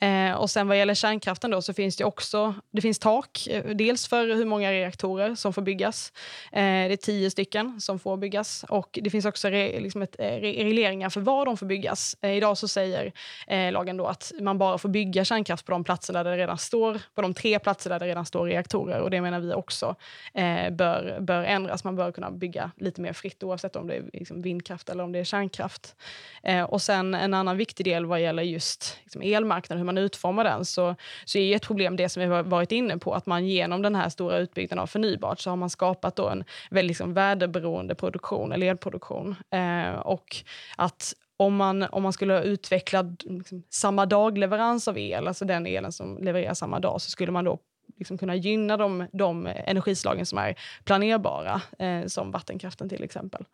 Eh, 0.00 0.32
och 0.32 0.50
sen 0.50 0.68
vad 0.68 0.78
gäller 0.78 0.94
kärnkraften 0.94 1.50
då 1.50 1.62
så 1.62 1.74
finns 1.74 1.96
det 1.96 2.04
också 2.04 2.54
det 2.70 2.80
finns 2.80 2.98
tak. 2.98 3.46
Eh, 3.50 3.64
dels 3.64 4.06
för 4.08 4.34
hur 4.34 4.44
många 4.44 4.72
reaktorer 4.72 5.34
som 5.34 5.52
får 5.52 5.62
byggas. 5.62 6.12
Eh, 6.52 6.62
det 6.62 6.92
är 6.92 6.96
tio 6.96 7.30
stycken 7.30 7.80
som 7.80 7.98
får 7.98 8.16
byggas. 8.16 8.64
Och 8.68 8.98
det 9.02 9.10
finns 9.10 9.24
också 9.24 9.48
re, 9.48 9.80
liksom 9.80 10.02
ett, 10.02 10.16
eh, 10.18 10.24
regleringar 10.40 11.10
för 11.10 11.20
var 11.20 11.46
de 11.46 11.56
får 11.56 11.66
byggas. 11.66 12.16
idag 12.22 12.58
så 12.58 12.68
säger 12.68 13.12
eh, 13.46 13.72
lagen 13.72 13.96
då 13.96 14.06
att 14.06 14.32
man 14.40 14.58
bara 14.58 14.78
får 14.78 14.88
bygga 14.88 15.24
kärnkraft 15.24 15.66
på 15.66 15.72
de 15.72 15.84
platser 15.84 16.12
där 16.12 16.24
det 16.24 16.36
redan 16.36 16.58
står, 16.58 17.00
på 17.14 17.22
de 17.22 17.34
tre 17.34 17.58
platser 17.58 17.90
där 17.90 17.98
det 17.98 18.06
redan 18.06 18.26
står 18.26 18.46
reaktorer. 18.46 19.00
Och 19.00 19.10
det 19.10 19.20
menar 19.20 19.40
vi 19.40 19.54
också 19.54 19.96
eh, 20.34 20.70
bör, 20.70 21.18
bör 21.20 21.44
ändras. 21.44 21.84
Man 21.84 21.96
bör 21.96 22.12
kunna 22.12 22.30
bygga 22.30 22.70
lite 22.76 23.00
mer 23.00 23.12
fritt 23.12 23.42
oavsett 23.42 23.76
om 23.76 23.86
det 23.86 23.94
är 23.94 24.04
liksom 24.12 24.42
vindkraft 24.42 24.88
eller 24.88 25.04
om 25.04 25.12
det 25.12 25.18
är 25.18 25.24
kärnkraft. 25.24 25.96
Eh, 26.42 26.62
och 26.62 26.82
sen 26.82 27.14
en 27.14 27.34
annan 27.34 27.56
viktig 27.56 27.86
del 27.86 28.06
vad 28.06 28.20
gäller 28.20 28.42
just 28.42 28.98
liksom 29.02 29.22
elmarknaden, 29.22 29.78
hur 29.78 29.86
man 29.86 29.98
utformar 29.98 30.44
den, 30.44 30.64
så, 30.64 30.94
så 31.24 31.38
är 31.38 31.56
ett 31.56 31.66
problem 31.66 31.96
det 31.96 32.08
som 32.08 32.22
vi 32.22 32.28
har 32.28 32.42
varit 32.42 32.72
inne 32.72 32.98
på, 32.98 33.14
att 33.14 33.26
man 33.26 33.46
genom 33.46 33.82
den 33.82 33.94
här 33.94 34.08
stora 34.08 34.38
utbyggnaden 34.38 34.82
av 34.82 34.86
förnybart 34.86 35.40
så 35.40 35.50
har 35.50 35.56
man 35.56 35.70
skapat 35.70 36.16
då 36.16 36.28
en 36.28 36.44
väldigt 36.70 36.92
liksom 36.92 37.14
väderberoende 37.14 37.94
produktion, 37.94 38.52
eller 38.52 38.66
elproduktion. 38.66 39.36
Eh, 39.50 39.94
och 39.94 40.36
att 40.76 41.14
om 41.42 41.56
man, 41.56 41.82
om 41.82 42.02
man 42.02 42.12
skulle 42.12 42.42
utveckla 42.42 43.16
liksom, 43.24 43.62
samma 43.70 44.06
dagleverans 44.06 44.88
av 44.88 44.98
el, 44.98 45.28
alltså 45.28 45.44
den 45.44 45.66
elen 45.66 45.92
som 45.92 46.18
levereras 46.18 46.58
samma 46.58 46.80
dag, 46.80 47.00
så 47.00 47.10
skulle 47.10 47.32
man 47.32 47.44
då 47.44 47.58
liksom 47.96 48.18
kunna 48.18 48.34
gynna 48.34 48.76
de, 48.76 49.08
de 49.12 49.46
energislagen 49.46 50.26
som 50.26 50.38
är 50.38 50.58
planerbara, 50.84 51.62
eh, 51.78 52.06
som 52.06 52.30
vattenkraften 52.30 52.88
till 52.88 53.04
exempel. 53.04 53.44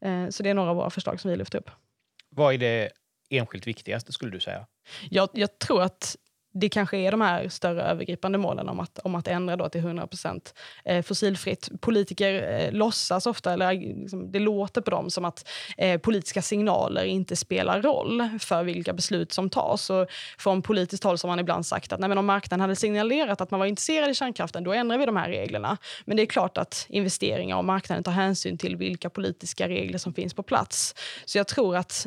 Eh, 0.00 0.28
så 0.28 0.42
det 0.42 0.50
är 0.50 0.54
några 0.54 0.70
av 0.70 0.76
våra 0.76 0.90
förslag 0.90 1.20
som 1.20 1.30
vi 1.30 1.36
lyfter 1.36 1.58
upp. 1.58 1.70
Vad 2.30 2.54
är 2.54 2.58
det 2.58 2.90
enskilt 3.30 3.66
viktigaste 3.66 4.12
skulle 4.12 4.32
du 4.32 4.40
säga? 4.40 4.66
Jag, 5.10 5.28
jag 5.32 5.58
tror 5.58 5.82
att 5.82 6.16
det 6.60 6.68
kanske 6.68 6.96
är 6.96 7.10
de 7.10 7.20
här 7.20 7.48
större 7.48 7.82
övergripande 7.82 8.38
målen 8.38 8.68
om 8.68 8.80
att, 8.80 8.98
om 8.98 9.14
att 9.14 9.28
ändra 9.28 9.56
då 9.56 9.68
till 9.68 9.80
100 9.80 10.06
% 10.06 10.54
eh, 10.84 11.02
fossilfritt. 11.02 11.68
Politiker 11.80 12.60
eh, 12.60 12.72
låtsas 12.72 13.26
ofta, 13.26 13.52
eller 13.52 13.72
liksom, 13.72 14.32
det 14.32 14.38
låter 14.38 14.80
på 14.80 14.90
dem 14.90 15.10
som 15.10 15.24
att 15.24 15.48
eh, 15.76 16.00
politiska 16.00 16.42
signaler 16.42 17.04
inte 17.04 17.36
spelar 17.36 17.82
roll 17.82 18.28
för 18.40 18.62
vilka 18.62 18.92
beslut 18.92 19.32
som 19.32 19.50
tas. 19.50 19.90
Och 19.90 20.06
från 20.38 20.62
politiskt 20.62 21.04
håll 21.04 21.16
har 21.22 21.28
man 21.28 21.38
ibland 21.38 21.66
sagt 21.66 21.92
att 21.92 22.00
nej, 22.00 22.08
men 22.08 22.18
om 22.18 22.26
marknaden 22.26 22.60
hade 22.60 22.76
signalerat 22.76 23.40
att 23.40 23.50
man 23.50 23.60
var 23.60 23.66
intresserad 23.66 24.10
i 24.10 24.14
kärnkraften, 24.14 24.64
då 24.64 24.72
ändrar 24.72 24.98
vi 24.98 25.06
de 25.06 25.16
här 25.16 25.28
reglerna. 25.28 25.76
Men 26.04 26.16
det 26.16 26.22
är 26.22 26.26
klart 26.26 26.58
att 26.58 26.86
investeringar 26.88 27.56
och 27.56 27.64
marknaden 27.64 28.04
tar 28.04 28.12
hänsyn 28.12 28.58
till 28.58 28.76
vilka 28.76 29.10
politiska 29.10 29.68
regler 29.68 29.98
som 29.98 30.14
finns 30.14 30.34
på 30.34 30.42
plats. 30.42 30.94
Så 31.24 31.38
jag 31.38 31.48
tror 31.48 31.76
att 31.76 32.06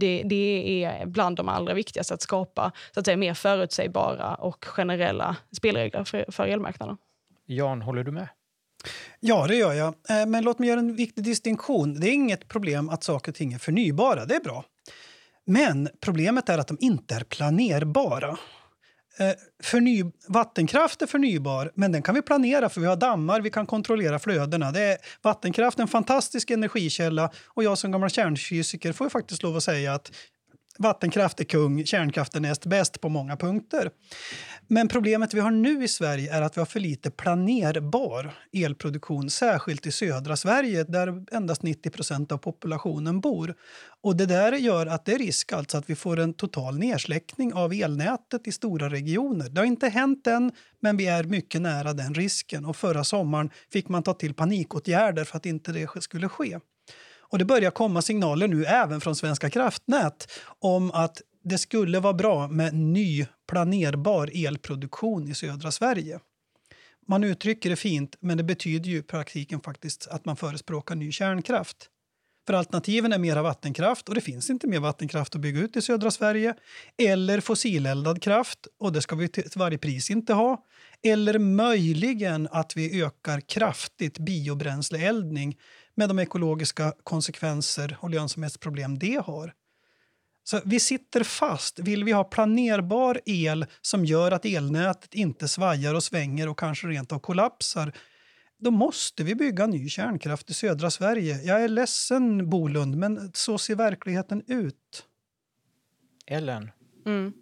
det, 0.00 0.22
det 0.24 0.84
är 0.84 1.06
bland 1.06 1.36
de 1.36 1.48
allra 1.48 1.74
viktigaste 1.74 2.14
att 2.14 2.22
skapa 2.22 2.72
så 2.94 3.00
att 3.00 3.06
säga, 3.06 3.16
mer 3.16 3.34
förutsättningar 3.34 3.81
förutsägbara 3.82 4.34
och 4.34 4.64
generella 4.64 5.36
spelregler 5.56 6.04
för, 6.04 6.24
för 6.32 6.46
elmarknaden. 6.46 6.96
Jan, 7.46 7.82
håller 7.82 8.04
du 8.04 8.12
med? 8.12 8.28
Ja, 9.20 9.46
det 9.46 9.56
gör 9.56 9.72
jag. 9.72 9.94
Eh, 10.08 10.26
men 10.26 10.44
låt 10.44 10.58
mig 10.58 10.68
göra 10.68 10.80
en 10.80 10.96
viktig 10.96 11.24
distinktion. 11.24 12.00
Det 12.00 12.08
är 12.08 12.12
inget 12.12 12.48
problem 12.48 12.88
att 12.88 13.04
saker 13.04 13.32
och 13.32 13.36
ting 13.36 13.52
är 13.52 13.58
förnybara. 13.58 14.24
Det 14.24 14.34
är 14.34 14.40
bra. 14.40 14.64
Men 15.46 15.88
problemet 16.00 16.48
är 16.48 16.58
att 16.58 16.68
de 16.68 16.76
inte 16.80 17.14
är 17.14 17.24
planerbara. 17.24 18.38
Eh, 19.18 19.32
förny 19.62 20.04
vattenkraft 20.28 21.02
är 21.02 21.06
förnybar, 21.06 21.72
men 21.74 21.92
den 21.92 22.02
kan 22.02 22.14
vi 22.14 22.22
planera 22.22 22.68
för 22.68 22.80
vi 22.80 22.86
har 22.86 22.96
dammar, 22.96 23.40
vi 23.40 23.50
kan 23.50 23.66
kontrollera 23.66 24.18
flödena. 24.18 24.72
Det 24.72 24.80
är, 24.80 24.98
vattenkraft 25.22 25.78
är 25.78 25.82
en 25.82 25.88
fantastisk 25.88 26.50
energikälla 26.50 27.30
och 27.46 27.64
jag 27.64 27.78
som 27.78 27.92
gammal 27.92 28.10
kärnfysiker 28.10 28.92
får 28.92 29.08
faktiskt 29.08 29.42
lov 29.42 29.56
att 29.56 29.62
säga 29.62 29.94
att 29.94 30.12
vattenkraft 30.82 31.40
är 31.40 31.44
kung, 31.44 31.86
kärnkraft 31.86 32.36
är 32.36 32.40
näst 32.40 32.66
bäst 32.66 33.00
på 33.00 33.08
många 33.08 33.36
punkter. 33.36 33.90
Men 34.68 34.88
problemet 34.88 35.34
vi 35.34 35.40
har 35.40 35.50
nu 35.50 35.84
i 35.84 35.88
Sverige 35.88 36.34
är 36.34 36.42
att 36.42 36.56
vi 36.56 36.60
har 36.60 36.66
för 36.66 36.80
lite 36.80 37.10
planerbar 37.10 38.34
elproduktion, 38.52 39.30
särskilt 39.30 39.86
i 39.86 39.92
södra 39.92 40.36
Sverige 40.36 40.84
där 40.84 41.24
endast 41.32 41.62
90% 41.62 42.32
av 42.32 42.38
populationen 42.38 43.20
bor. 43.20 43.54
Och 44.02 44.16
Det 44.16 44.26
där 44.26 44.52
gör 44.52 44.86
att 44.86 45.04
det 45.04 45.12
är 45.12 45.18
risk 45.18 45.52
alltså 45.52 45.78
att 45.78 45.90
vi 45.90 45.94
får 45.94 46.18
en 46.18 46.34
total 46.34 46.78
nedsläckning 46.78 47.54
av 47.54 47.72
elnätet 47.72 48.46
i 48.46 48.52
stora 48.52 48.88
regioner. 48.88 49.48
Det 49.48 49.60
har 49.60 49.66
inte 49.66 49.88
hänt 49.88 50.26
än, 50.26 50.52
men 50.80 50.96
vi 50.96 51.06
är 51.06 51.24
mycket 51.24 51.62
nära 51.62 51.92
den 51.92 52.14
risken. 52.14 52.64
Och 52.64 52.76
Förra 52.76 53.04
sommaren 53.04 53.50
fick 53.72 53.88
man 53.88 54.02
ta 54.02 54.14
till 54.14 54.34
panikåtgärder 54.34 55.24
för 55.24 55.36
att 55.36 55.46
inte 55.46 55.72
det 55.72 56.02
skulle 56.02 56.28
ske. 56.28 56.58
Och 57.32 57.38
det 57.38 57.44
börjar 57.44 57.70
komma 57.70 58.02
signaler 58.02 58.48
nu 58.48 58.64
även 58.64 59.00
från 59.00 59.16
Svenska 59.16 59.50
kraftnät 59.50 60.32
om 60.58 60.90
att 60.90 61.22
det 61.44 61.58
skulle 61.58 62.00
vara 62.00 62.12
bra 62.12 62.48
med 62.48 62.74
ny 62.74 63.26
planerbar 63.48 64.30
elproduktion 64.46 65.28
i 65.28 65.34
södra 65.34 65.70
Sverige. 65.70 66.18
Man 67.08 67.24
uttrycker 67.24 67.70
det 67.70 67.76
fint, 67.76 68.16
men 68.20 68.36
det 68.36 68.42
betyder 68.42 68.90
ju 68.90 68.98
i 68.98 69.02
praktiken 69.02 69.60
faktiskt 69.60 70.08
att 70.08 70.24
man 70.24 70.36
förespråkar 70.36 70.94
ny 70.94 71.12
kärnkraft. 71.12 71.88
För 72.46 72.54
alternativen 72.54 73.12
är 73.12 73.18
mera 73.18 73.42
vattenkraft 73.42 74.08
och 74.08 74.14
det 74.14 74.20
finns 74.20 74.50
inte 74.50 74.66
mer 74.66 74.80
vattenkraft 74.80 75.34
att 75.34 75.40
bygga 75.40 75.60
ut 75.60 75.76
i 75.76 75.82
södra 75.82 76.10
Sverige. 76.10 76.54
Eller 76.98 77.40
fossileldad 77.40 78.22
kraft 78.22 78.58
och 78.78 78.92
det 78.92 79.02
ska 79.02 79.16
vi 79.16 79.28
till 79.28 79.44
varje 79.56 79.78
pris 79.78 80.10
inte 80.10 80.34
ha. 80.34 80.64
Eller 81.02 81.38
möjligen 81.38 82.48
att 82.50 82.76
vi 82.76 83.02
ökar 83.02 83.40
kraftigt 83.40 84.18
biobränsleeldning 84.18 85.56
med 85.94 86.08
de 86.08 86.18
ekologiska 86.18 86.92
konsekvenser 87.04 87.96
och 88.00 88.10
lönsamhetsproblem 88.10 88.98
det 88.98 89.22
har. 89.24 89.54
Så 90.44 90.60
vi 90.64 90.80
sitter 90.80 91.24
fast. 91.24 91.78
Vill 91.78 92.04
vi 92.04 92.12
ha 92.12 92.24
planerbar 92.24 93.20
el 93.26 93.66
som 93.80 94.04
gör 94.04 94.32
att 94.32 94.44
elnätet 94.44 95.14
inte 95.14 95.48
svajar 95.48 95.94
och 95.94 96.02
svänger 96.02 96.48
och 96.48 96.58
kanske 96.58 96.86
rent 96.86 97.12
av 97.12 97.18
kollapsar 97.18 97.92
då 98.62 98.70
måste 98.70 99.24
vi 99.24 99.34
bygga 99.34 99.66
ny 99.66 99.88
kärnkraft 99.88 100.50
i 100.50 100.54
södra 100.54 100.90
Sverige. 100.90 101.42
Jag 101.42 101.64
är 101.64 101.68
ledsen, 101.68 102.50
Bolund, 102.50 102.96
men 102.96 103.30
så 103.34 103.58
ser 103.58 103.74
verkligheten 103.74 104.42
ut. 104.46 105.06
Ellen? 106.26 106.70
Mm. 107.06 107.32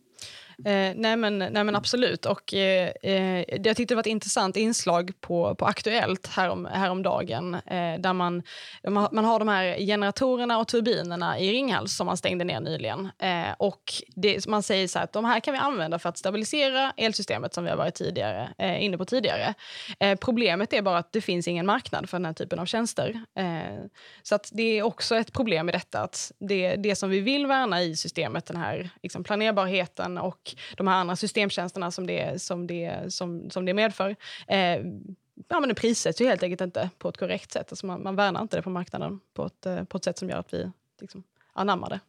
Eh, 0.64 0.92
nej, 0.96 1.16
men, 1.16 1.38
nej 1.38 1.64
men 1.64 1.77
absolut. 1.77 2.27
Och, 2.27 2.55
eh, 2.55 2.90
eh, 3.03 3.44
jag 3.49 3.77
tyckte 3.77 3.85
det 3.85 3.94
var 3.94 4.01
ett 4.01 4.07
intressant 4.07 4.57
inslag 4.57 5.12
på, 5.20 5.55
på 5.55 5.64
Aktuellt 5.64 6.27
härom, 6.27 6.68
häromdagen 6.73 7.55
eh, 7.55 7.99
där 7.99 8.12
man, 8.12 8.42
man 9.12 9.25
har 9.25 9.38
de 9.38 9.49
här 9.49 9.79
generatorerna 9.79 10.59
och 10.59 10.68
turbinerna 10.68 11.38
i 11.38 11.53
Ringhals 11.53 11.96
som 11.96 12.07
man 12.07 12.16
stängde 12.16 12.44
ner 12.44 12.61
nyligen. 12.61 13.11
Eh, 13.18 13.55
och 13.59 13.92
det, 14.14 14.46
man 14.46 14.62
säger 14.62 14.88
så 14.88 14.99
att 14.99 15.12
de 15.12 15.25
här 15.25 15.40
kan 15.40 15.53
vi 15.55 15.59
använda 15.61 15.99
för 15.99 16.09
att 16.09 16.18
stabilisera 16.18 16.92
elsystemet 16.96 17.55
som 17.55 17.64
vi 17.64 17.70
har 17.70 17.77
varit 17.77 17.94
tidigare, 17.94 18.49
eh, 18.59 18.85
inne 18.85 18.99
på 18.99 19.05
tidigare. 19.05 19.55
Eh, 20.01 20.18
problemet 20.18 20.73
är 20.73 20.83
bara 20.83 20.99
att 20.99 21.12
det 21.12 21.20
finns 21.20 21.49
ingen 21.49 21.66
marknad 21.66 22.11
för 22.11 22.18
den 22.18 22.25
här 22.25 22.33
typen 22.33 22.59
av 22.59 22.66
tjänster. 22.66 23.20
Eh, 23.38 23.85
så 24.23 24.35
att 24.35 24.49
det 24.53 24.79
är 24.79 24.83
också 24.83 25.16
ett 25.16 25.33
problem 25.33 25.68
i 25.68 25.73
detta 25.73 26.01
att 26.01 26.33
det, 26.38 26.77
det 26.77 26.96
som 26.96 27.11
vi 27.11 27.20
vill 27.20 27.46
värna 27.46 27.83
i 27.83 27.96
systemet, 27.96 28.46
den 28.46 28.57
här 28.57 28.90
liksom, 29.03 29.25
planerbarheten 29.25 30.18
och 30.18 30.49
de 30.76 30.86
här 30.86 30.96
andra 30.96 31.16
systemtjänsterna 31.16 31.90
som 31.90 32.06
det, 32.06 32.42
som 32.42 32.66
det, 32.66 33.12
som, 33.12 33.50
som 33.50 33.64
det 33.64 33.74
medför 33.74 34.16
eh, 34.48 34.78
ja, 35.48 35.60
men 35.60 35.68
det 35.68 35.74
prissätts 35.74 36.20
ju 36.20 36.26
helt 36.26 36.42
enkelt 36.42 36.60
inte 36.60 36.90
på 36.98 37.08
ett 37.08 37.16
korrekt 37.16 37.52
sätt. 37.52 37.72
Alltså 37.72 37.86
man, 37.86 38.02
man 38.02 38.16
värnar 38.16 38.42
inte 38.42 38.56
det 38.56 38.62
på 38.62 38.70
marknaden 38.70 39.20
på 39.34 39.46
ett, 39.46 39.66
eh, 39.66 39.84
på 39.84 39.96
ett 39.96 40.04
sätt 40.04 40.18
som 40.18 40.28
gör 40.28 40.38
att 40.38 40.54
vi 40.54 40.70
liksom, 41.00 41.22
anammar 41.52 41.88
det. 41.90 42.00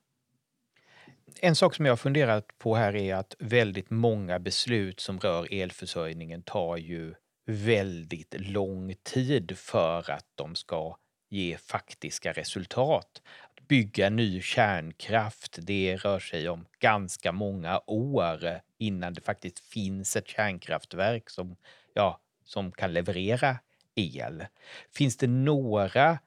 En 1.39 1.56
sak 1.56 1.75
som 1.75 1.86
jag 1.86 1.91
har 1.91 1.97
funderat 1.97 2.58
på 2.58 2.75
här 2.75 2.95
är 2.95 3.15
att 3.15 3.36
väldigt 3.39 3.89
många 3.89 4.39
beslut 4.39 4.99
som 4.99 5.19
rör 5.19 5.54
elförsörjningen 5.54 6.43
tar 6.43 6.77
ju 6.77 7.13
väldigt 7.45 8.36
lång 8.39 8.95
tid 9.04 9.58
för 9.58 10.12
att 10.12 10.25
de 10.36 10.56
ska 10.56 10.97
ge 11.30 11.58
faktiska 11.58 12.32
resultat 12.32 13.21
bygga 13.71 14.10
ny 14.10 14.41
kärnkraft, 14.41 15.60
det 15.62 15.95
rör 15.95 16.19
sig 16.19 16.49
om 16.49 16.65
ganska 16.79 17.31
många 17.31 17.81
år 17.88 18.62
innan 18.77 19.13
det 19.13 19.21
faktiskt 19.21 19.60
finns 19.60 20.15
ett 20.15 20.27
kärnkraftverk 20.27 21.29
som, 21.29 21.55
ja, 21.93 22.21
som 22.45 22.71
kan 22.71 22.93
leverera 22.93 23.57
el. 23.95 24.45
Finns 24.95 25.17
det 25.17 25.27
några 25.27 26.19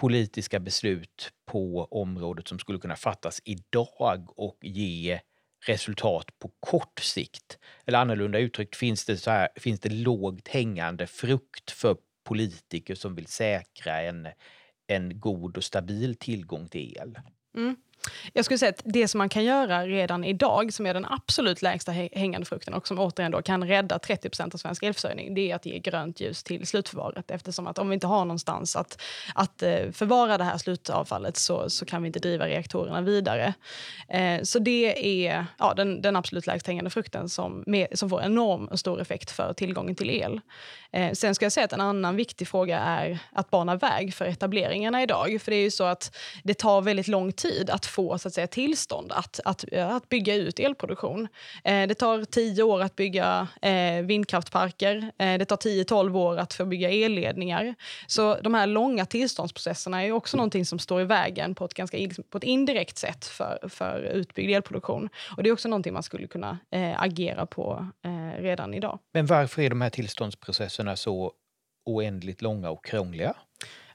politiska 0.00 0.60
beslut 0.60 1.32
på 1.46 1.84
området 1.90 2.48
som 2.48 2.58
skulle 2.58 2.78
kunna 2.78 2.96
fattas 2.96 3.40
idag 3.44 4.38
och 4.38 4.58
ge 4.62 5.20
resultat 5.66 6.38
på 6.38 6.50
kort 6.60 7.00
sikt? 7.00 7.58
Eller 7.86 7.98
annorlunda 7.98 8.38
uttryckt, 8.38 8.76
finns 8.76 9.04
det, 9.04 9.16
så 9.16 9.30
här, 9.30 9.48
finns 9.56 9.80
det 9.80 9.92
lågt 9.92 10.48
hängande 10.48 11.06
frukt 11.06 11.70
för 11.70 11.96
politiker 12.24 12.94
som 12.94 13.14
vill 13.14 13.26
säkra 13.26 14.02
en 14.02 14.28
en 14.86 15.20
god 15.20 15.56
och 15.56 15.64
stabil 15.64 16.16
tillgång 16.16 16.68
till 16.68 16.96
el. 16.96 17.18
Mm. 17.56 17.76
Jag 18.32 18.44
skulle 18.44 18.58
säga 18.58 18.70
att 18.70 18.82
det 18.84 19.08
som 19.08 19.18
man 19.18 19.28
kan 19.28 19.44
göra 19.44 19.86
redan 19.86 20.24
idag, 20.24 20.72
som 20.72 20.86
är 20.86 20.94
den 20.94 21.04
absolut 21.04 21.62
lägsta 21.62 21.92
hängande 21.92 22.46
frukten 22.46 22.74
och 22.74 22.88
som 22.88 22.98
återigen 22.98 23.32
då 23.32 23.42
kan 23.42 23.68
rädda 23.68 23.98
30% 23.98 24.54
av 24.54 24.58
svensk 24.58 24.82
elförsörjning, 24.82 25.34
det 25.34 25.50
är 25.50 25.54
att 25.54 25.66
ge 25.66 25.78
grönt 25.78 26.20
ljus 26.20 26.42
till 26.42 26.66
slutförvaret. 26.66 27.30
Eftersom 27.30 27.66
att 27.66 27.78
om 27.78 27.88
vi 27.88 27.94
inte 27.94 28.06
har 28.06 28.24
någonstans 28.24 28.76
att, 28.76 29.02
att 29.34 29.62
eh, 29.62 29.90
förvara 29.92 30.38
det 30.38 30.44
här 30.44 30.58
slutavfallet 30.58 31.36
så, 31.36 31.70
så 31.70 31.84
kan 31.84 32.02
vi 32.02 32.06
inte 32.06 32.18
driva 32.18 32.46
reaktorerna 32.46 33.00
vidare. 33.00 33.54
Eh, 34.08 34.42
så 34.42 34.58
det 34.58 35.26
är 35.26 35.46
ja, 35.58 35.74
den, 35.74 36.02
den 36.02 36.16
absolut 36.16 36.46
lägst 36.46 36.66
hängande 36.66 36.90
frukten 36.90 37.28
som, 37.28 37.64
med, 37.66 37.86
som 37.98 38.10
får 38.10 38.22
enorm 38.22 38.64
och 38.64 38.80
stor 38.80 39.00
effekt 39.00 39.30
för 39.30 39.52
tillgången 39.52 39.94
till 39.94 40.10
el. 40.10 40.40
Eh, 40.94 41.12
sen 41.12 41.34
ska 41.34 41.44
jag 41.44 41.52
säga 41.52 41.64
att 41.64 41.72
en 41.72 41.80
annan 41.80 42.16
viktig 42.16 42.48
fråga 42.48 42.78
är 42.78 43.18
att 43.32 43.50
bana 43.50 43.76
väg 43.76 44.14
för 44.14 44.24
etableringarna 44.24 45.02
idag. 45.02 45.38
För 45.42 45.50
det 45.50 45.56
är 45.56 45.62
ju 45.62 45.70
så 45.70 45.84
att 45.84 46.16
det 46.42 46.54
tar 46.54 46.82
väldigt 46.82 47.08
lång 47.08 47.32
tid 47.32 47.70
att 47.70 47.86
få 47.86 48.18
så 48.18 48.28
att 48.28 48.34
säga, 48.34 48.46
tillstånd 48.46 49.12
att, 49.12 49.40
att, 49.44 49.64
eh, 49.72 49.88
att 49.88 50.08
bygga 50.08 50.34
ut 50.34 50.60
elproduktion. 50.60 51.28
Eh, 51.64 51.86
det 51.86 51.94
tar 51.94 52.24
tio 52.24 52.62
år 52.62 52.82
att 52.82 52.96
bygga 52.96 53.48
eh, 53.62 54.02
vindkraftparker. 54.02 55.12
Eh, 55.18 55.38
det 55.38 55.44
tar 55.44 55.56
10-12 55.56 56.16
år 56.16 56.38
att 56.38 56.54
få 56.54 56.64
bygga 56.64 56.90
elledningar. 56.90 57.74
Så 58.06 58.36
de 58.42 58.54
här 58.54 58.66
långa 58.66 59.06
tillståndsprocesserna 59.06 60.04
är 60.04 60.12
också 60.12 60.36
någonting 60.36 60.66
som 60.66 60.78
står 60.78 61.00
i 61.00 61.04
vägen 61.04 61.54
på 61.54 61.64
ett, 61.64 61.74
ganska, 61.74 61.98
på 62.30 62.38
ett 62.38 62.44
indirekt 62.44 62.98
sätt 62.98 63.24
för, 63.24 63.68
för 63.68 64.00
utbyggd 64.00 64.50
elproduktion. 64.50 65.08
Och 65.36 65.42
det 65.42 65.48
är 65.48 65.52
också 65.52 65.68
någonting 65.68 65.92
man 65.92 66.02
skulle 66.02 66.26
kunna 66.26 66.58
eh, 66.70 67.02
agera 67.02 67.46
på 67.46 67.88
redan 68.38 68.74
idag. 68.74 68.98
Men 69.12 69.26
varför 69.26 69.62
är 69.62 69.70
de 69.70 69.80
här 69.80 69.90
tillståndsprocesserna 69.90 70.83
så 70.94 71.32
oändligt 71.84 72.42
långa 72.42 72.70
och 72.70 72.84
krångliga? 72.84 73.34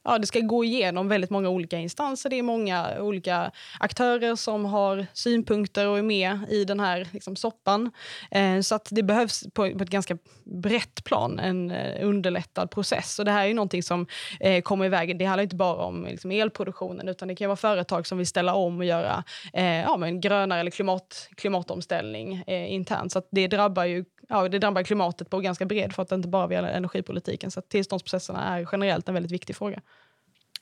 ja, 0.04 0.17
det 0.17 0.28
ska 0.28 0.39
gå 0.39 0.63
igenom 0.63 1.08
väldigt 1.08 1.30
många 1.30 1.49
olika 1.49 1.78
instanser. 1.78 2.30
Det 2.30 2.39
är 2.39 2.43
många 2.43 3.02
olika 3.02 3.52
aktörer 3.80 4.36
som 4.36 4.65
har 4.65 5.06
synpunkter 5.13 5.88
och 5.88 5.97
är 5.97 6.04
med 6.04 6.39
i 6.49 6.65
den 6.65 6.80
här 6.80 7.08
liksom, 7.12 7.36
soppan. 7.36 7.91
Eh, 8.32 8.60
så 8.60 8.75
att 8.75 8.88
det 8.91 9.04
behövs 9.04 9.43
på, 9.43 9.49
på, 9.71 9.84
ett 9.84 9.89
ganska 9.89 10.17
brett 10.43 11.04
plan 11.04 11.39
en 11.39 11.71
eh, 11.71 12.08
underlättad 12.08 12.71
process. 12.71 13.19
Och 13.19 13.25
det 13.25 13.32
här 13.32 13.47
är 13.47 13.54
någonting 13.54 13.84
som 13.84 14.08
eh, 14.39 14.62
kommer 14.62 14.86
i 14.86 14.89
vägen. 14.89 15.17
Det 15.17 15.25
handlar 15.25 15.43
inte 15.43 15.56
bara 15.56 15.84
om 15.84 16.06
liksom, 16.06 16.32
elproduktionen 16.32 17.08
utan 17.08 17.28
det 17.28 17.36
kan 17.36 17.47
vara 17.47 17.58
företag 17.58 18.08
som 18.08 18.17
vill 18.17 18.28
ställa 18.28 18.54
om 18.54 18.78
och 18.78 18.86
göra 18.86 19.23
eh, 19.54 19.82
ja, 19.82 19.97
men 19.97 20.21
grönare 20.21 20.60
eller 20.60 20.71
klimat, 20.71 21.30
klimatomställning 21.36 22.43
eh, 22.47 22.73
internt. 22.73 23.12
Så 23.12 23.21
det 23.32 23.47
drabbar 23.47 23.86
ju 23.86 24.06
ja, 24.30 24.50
det 24.50 24.60
drabbar 24.60 24.84
klimatet 24.84 25.30
på 25.30 25.39
ganska 25.39 25.65
bred 25.65 25.94
front, 25.94 26.12
inte 26.12 26.28
bara 26.28 26.48
via 26.48 26.70
energipolitiken. 26.70 27.52
Så 27.52 27.62
tillståndsprocesserna 27.62 28.58
är 28.58 28.70
generellt 28.72 29.08
en 29.08 29.13
väldigt 29.13 29.32
viktig 29.32 29.56
fråga. 29.56 29.82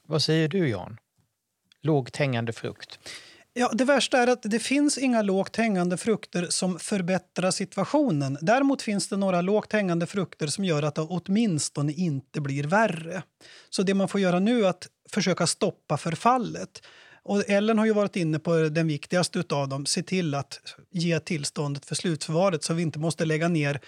Vad 0.03 0.21
säger 0.21 0.47
du 0.47 0.69
Jan? 0.69 0.97
Lågt 1.81 2.17
hängande 2.17 2.53
frukt? 2.53 2.99
Ja, 3.53 3.69
det 3.73 3.83
värsta 3.83 4.17
är 4.17 4.27
att 4.27 4.43
det 4.43 4.59
finns 4.59 4.97
inga 4.97 5.21
lågt 5.21 5.55
hängande 5.55 5.97
frukter 5.97 6.47
som 6.49 6.79
förbättrar 6.79 7.51
situationen. 7.51 8.37
Däremot 8.41 8.81
finns 8.81 9.09
det 9.09 9.17
några 9.17 9.41
lågt 9.41 9.73
hängande 9.73 10.05
frukter 10.05 10.47
som 10.47 10.65
gör 10.65 10.83
att 10.83 10.95
det 10.95 11.01
åtminstone 11.01 11.93
inte 11.93 12.41
blir 12.41 12.63
värre. 12.63 13.23
Så 13.69 13.83
det 13.83 13.93
man 13.93 14.07
får 14.07 14.21
göra 14.21 14.39
nu 14.39 14.65
är 14.65 14.69
att 14.69 14.87
försöka 15.09 15.47
stoppa 15.47 15.97
förfallet. 15.97 16.81
Och 17.27 17.49
Ellen 17.49 17.77
har 17.77 17.85
ju 17.85 17.93
varit 17.93 18.15
inne 18.15 18.39
på 18.39 18.55
den 18.55 18.87
viktigaste 18.87 19.43
av 19.49 19.69
dem. 19.69 19.85
Se 19.85 20.03
till 20.03 20.35
att 20.35 20.59
ge 20.91 21.19
tillståndet 21.19 21.85
för 21.85 21.95
slutförvaret 21.95 22.63
så 22.63 22.73
vi 22.73 22.81
inte 22.81 22.99
måste 22.99 23.25
lägga 23.25 23.47
ner 23.47 23.79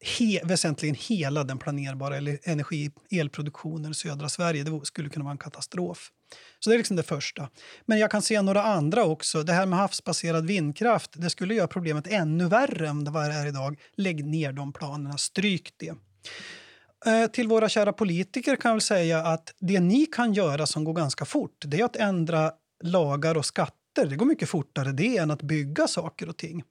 he, 0.00 0.40
väsentligen 0.44 0.96
hela 0.98 1.44
den 1.44 1.58
planerbara 1.58 2.16
energi 2.42 2.90
elproduktionen 3.10 3.90
i 3.90 3.94
södra 3.94 4.28
Sverige. 4.28 4.64
Det 4.64 4.80
skulle 4.84 5.08
kunna 5.08 5.24
vara 5.24 5.32
en 5.32 5.38
katastrof. 5.38 6.10
Så 6.60 6.70
det 6.70 6.76
är 6.76 6.78
liksom 6.78 6.96
det 6.96 7.02
första. 7.02 7.48
Men 7.86 7.98
jag 7.98 8.10
kan 8.10 8.22
se 8.22 8.42
några 8.42 8.62
andra 8.62 9.04
också. 9.04 9.42
Det 9.42 9.52
här 9.52 9.66
med 9.66 9.78
havsbaserad 9.78 10.46
vindkraft 10.46 11.10
det 11.14 11.30
skulle 11.30 11.54
göra 11.54 11.68
problemet 11.68 12.06
ännu 12.06 12.48
värre 12.48 12.88
än 12.88 13.04
det 13.04 13.18
är 13.18 13.46
idag. 13.46 13.80
Lägg 13.96 14.24
ner 14.24 14.52
de 14.52 14.72
planerna, 14.72 15.18
stryk 15.18 15.70
det. 15.76 15.94
Eh, 17.06 17.26
till 17.26 17.48
våra 17.48 17.68
kära 17.68 17.92
politiker 17.92 18.56
kan 18.56 18.72
jag 18.72 18.82
säga 18.82 19.18
att 19.18 19.54
det 19.60 19.80
ni 19.80 20.06
kan 20.06 20.32
göra 20.32 20.66
som 20.66 20.84
går 20.84 20.94
ganska 20.94 21.24
fort 21.24 21.64
det 21.66 21.80
är 21.80 21.84
att 21.84 21.96
ändra 21.96 22.52
lagar 22.84 23.36
och 23.36 23.46
skatter. 23.46 24.06
Det 24.06 24.16
går 24.16 24.26
mycket 24.26 24.48
fortare 24.48 24.92
det 24.92 25.16
än 25.16 25.30
att 25.30 25.42
bygga 25.42 25.88
saker 25.88 26.28
och 26.28 26.36
ting. 26.36 26.62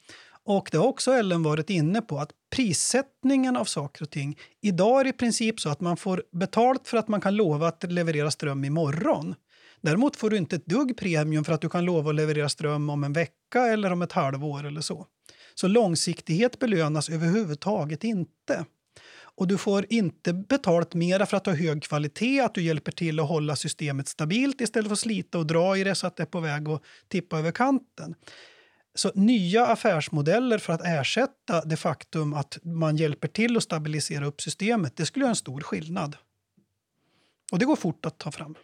Och 0.43 0.69
det 0.71 0.77
har 0.77 0.87
också 0.87 1.11
Ellen 1.11 1.43
varit 1.43 1.69
inne 1.69 2.01
på, 2.01 2.19
att 2.19 2.31
prissättningen 2.55 3.57
av 3.57 3.65
saker 3.65 4.03
och 4.03 4.09
ting 4.09 4.37
idag 4.61 5.01
är 5.01 5.07
i 5.07 5.13
princip 5.13 5.59
så 5.59 5.69
att 5.69 5.81
man 5.81 5.97
får 5.97 6.23
betalt 6.31 6.87
för 6.87 6.97
att 6.97 7.07
man 7.07 7.21
kan 7.21 7.35
lova 7.35 7.67
att 7.67 7.91
leverera 7.91 8.31
ström 8.31 8.65
imorgon. 8.65 9.35
Däremot 9.81 10.15
får 10.15 10.29
du 10.29 10.37
inte 10.37 10.55
ett 10.55 10.65
dugg 10.65 10.97
premium 10.97 11.43
för 11.43 11.53
att 11.53 11.61
du 11.61 11.69
kan 11.69 11.85
lova 11.85 12.09
att 12.09 12.15
leverera 12.15 12.49
ström 12.49 12.89
om 12.89 13.03
en 13.03 13.13
vecka 13.13 13.65
eller 13.65 13.91
om 13.91 14.01
ett 14.01 14.11
halvår 14.11 14.65
eller 14.65 14.81
så. 14.81 15.05
Så 15.55 15.67
långsiktighet 15.67 16.59
belönas 16.59 17.09
överhuvudtaget 17.09 18.03
inte. 18.03 18.65
Och 19.37 19.47
du 19.47 19.57
får 19.57 19.85
inte 19.89 20.33
betalt 20.33 20.93
mera 20.93 21.25
för 21.25 21.37
att 21.37 21.45
ha 21.45 21.53
hög 21.53 21.83
kvalitet, 21.83 22.39
att 22.39 22.53
du 22.53 22.63
hjälper 22.63 22.91
till 22.91 23.19
att 23.19 23.27
hålla 23.27 23.55
systemet 23.55 24.07
stabilt 24.07 24.61
istället 24.61 24.87
för 24.87 24.93
att 24.93 24.99
slita 24.99 25.37
och 25.37 25.47
dra 25.47 25.77
i 25.77 25.83
det 25.83 25.95
så 25.95 26.07
att 26.07 26.15
det 26.15 26.23
är 26.23 26.27
på 26.27 26.39
väg 26.39 26.69
att 26.69 26.81
tippa 27.07 27.39
över 27.39 27.51
kanten. 27.51 28.15
Så 28.95 29.11
nya 29.15 29.65
affärsmodeller 29.65 30.57
för 30.57 30.73
att 30.73 30.81
ersätta 30.85 31.65
det 31.65 31.77
faktum 31.77 32.33
att 32.33 32.57
man 32.63 32.97
hjälper 32.97 33.27
till 33.27 33.57
att 33.57 33.63
stabilisera 33.63 34.25
upp 34.25 34.41
systemet, 34.41 34.95
det 34.95 35.05
skulle 35.05 35.23
göra 35.23 35.29
en 35.29 35.35
stor 35.35 35.61
skillnad. 35.61 36.17
Och 37.51 37.59
det 37.59 37.65
går 37.65 37.75
fort 37.75 38.05
att 38.05 38.17
ta 38.17 38.31
fram. 38.31 38.55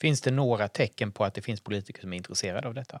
Finns 0.00 0.20
det 0.20 0.30
några 0.30 0.68
tecken 0.68 1.12
på 1.12 1.24
att 1.24 1.34
det 1.34 1.42
finns 1.42 1.60
politiker 1.60 2.00
som 2.00 2.12
är 2.12 2.16
intresserade 2.16 2.68
av 2.68 2.74
detta? 2.74 3.00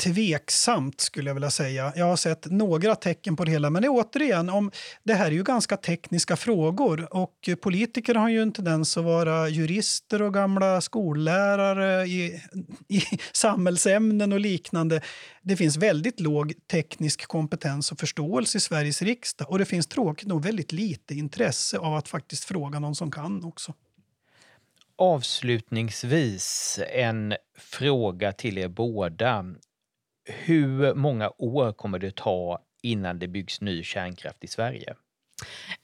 Tveksamt 0.00 1.00
skulle 1.00 1.30
jag 1.30 1.34
vilja 1.34 1.50
säga. 1.50 1.92
Jag 1.96 2.04
har 2.04 2.16
sett 2.16 2.46
några 2.50 2.94
tecken 2.94 3.36
på 3.36 3.44
det 3.44 3.50
hela. 3.50 3.70
Men 3.70 3.82
det, 3.82 3.88
återigen, 3.88 4.48
om, 4.48 4.70
det 5.02 5.14
här 5.14 5.26
är 5.26 5.30
ju 5.30 5.42
ganska 5.42 5.76
tekniska 5.76 6.36
frågor 6.36 7.14
och 7.14 7.48
politiker 7.62 8.14
har 8.14 8.28
ju 8.28 8.42
en 8.42 8.52
tendens 8.52 8.96
att 8.96 9.04
vara 9.04 9.48
jurister 9.48 10.22
och 10.22 10.34
gamla 10.34 10.80
skollärare 10.80 12.06
i, 12.06 12.42
i 12.88 13.02
samhällsämnen 13.32 14.32
och 14.32 14.40
liknande. 14.40 15.00
Det 15.42 15.56
finns 15.56 15.76
väldigt 15.76 16.20
låg 16.20 16.54
teknisk 16.70 17.26
kompetens 17.26 17.92
och 17.92 18.00
förståelse 18.00 18.58
i 18.58 18.60
Sveriges 18.60 19.02
riksdag 19.02 19.50
och 19.50 19.58
det 19.58 19.64
finns 19.64 19.86
tråkigt 19.86 20.28
nog 20.28 20.44
väldigt 20.44 20.72
lite 20.72 21.14
intresse 21.14 21.78
av 21.78 21.94
att 21.94 22.08
faktiskt 22.08 22.44
fråga 22.44 22.78
någon 22.78 22.94
som 22.94 23.10
kan 23.10 23.44
också. 23.44 23.74
Avslutningsvis 24.96 26.80
en 26.92 27.34
fråga 27.58 28.32
till 28.32 28.58
er 28.58 28.68
båda. 28.68 29.44
Hur 30.30 30.94
många 30.94 31.30
år 31.38 31.72
kommer 31.72 31.98
det 31.98 32.16
ta 32.16 32.58
innan 32.82 33.18
det 33.18 33.28
byggs 33.28 33.60
ny 33.60 33.82
kärnkraft 33.82 34.44
i 34.44 34.46
Sverige? 34.46 34.94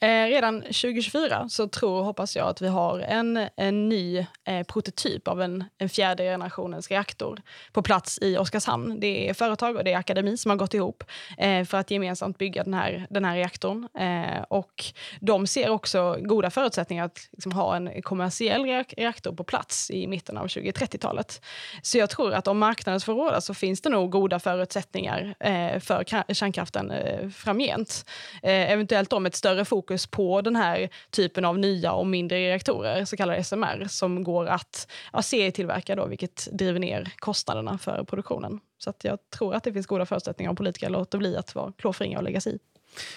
Eh, 0.00 0.26
redan 0.26 0.62
2024 0.62 1.48
så 1.48 1.68
tror 1.68 1.98
och 1.98 2.04
hoppas 2.04 2.36
jag 2.36 2.48
att 2.48 2.62
vi 2.62 2.68
har 2.68 2.98
en, 2.98 3.48
en 3.56 3.88
ny 3.88 4.26
eh, 4.44 4.62
prototyp 4.66 5.28
av 5.28 5.42
en, 5.42 5.64
en 5.78 5.88
fjärde 5.88 6.24
generationens 6.24 6.90
reaktor 6.90 7.42
på 7.72 7.82
plats 7.82 8.18
i 8.22 8.36
Oskarshamn. 8.36 9.00
Det 9.00 9.28
är 9.28 9.34
företag 9.34 9.76
och 9.76 9.84
det 9.84 9.92
är 9.92 9.98
akademi 9.98 10.36
som 10.36 10.50
har 10.50 10.56
gått 10.56 10.74
ihop 10.74 11.04
eh, 11.38 11.64
för 11.64 11.78
att 11.78 11.90
gemensamt 11.90 12.38
bygga 12.38 12.64
den 12.64 12.74
här, 12.74 13.06
den 13.10 13.24
här 13.24 13.36
reaktorn. 13.36 13.88
Eh, 13.98 14.42
och 14.48 14.84
de 15.20 15.46
ser 15.46 15.68
också 15.68 16.16
goda 16.20 16.50
förutsättningar 16.50 17.04
att 17.04 17.28
liksom, 17.32 17.52
ha 17.52 17.76
en 17.76 18.02
kommersiell 18.02 18.64
reaktor 18.96 19.32
på 19.32 19.44
plats 19.44 19.90
i 19.90 20.06
mitten 20.06 20.38
av 20.38 20.46
2030-talet. 20.46 21.42
Så 21.82 21.98
jag 21.98 22.10
tror 22.10 22.34
att 22.34 22.48
om 22.48 22.58
marknaden 22.58 23.00
får 23.00 23.14
råda 23.14 23.40
så 23.40 23.54
finns 23.54 23.80
det 23.80 23.88
nog 23.88 24.10
goda 24.10 24.38
förutsättningar 24.38 25.34
eh, 25.40 25.80
för 25.80 26.04
kärnkraften 26.34 26.90
eh, 26.90 27.28
framgent. 27.28 28.04
Eh, 28.42 28.72
eventuellt 28.72 29.12
om 29.12 29.26
ett 29.26 29.34
större 29.46 29.64
fokus 29.64 30.06
på 30.06 30.40
den 30.40 30.56
här 30.56 30.88
typen 31.10 31.44
av 31.44 31.58
nya 31.58 31.92
och 31.92 32.06
mindre 32.06 32.38
reaktorer, 32.38 33.04
så 33.04 33.16
kallade 33.16 33.44
SMR, 33.44 33.86
som 33.88 34.24
går 34.24 34.46
att 34.46 34.88
ja, 35.12 35.22
serietillverka, 35.22 35.96
då, 35.96 36.06
vilket 36.06 36.48
driver 36.52 36.80
ner 36.80 37.12
kostnaderna 37.16 37.78
för 37.78 38.04
produktionen. 38.04 38.60
Så 38.78 38.90
att 38.90 39.04
jag 39.04 39.18
tror 39.30 39.54
att 39.54 39.64
det 39.64 39.72
finns 39.72 39.86
goda 39.86 40.06
förutsättningar 40.06 40.50
om 40.50 40.56
politiker 40.56 40.90
låter 40.90 41.18
bli 41.18 41.36
att 41.36 41.54
vara 41.54 41.72
klåfingriga 41.72 42.18
och 42.18 42.24
lägga 42.24 42.40
sig 42.40 42.54
i. 42.54 42.58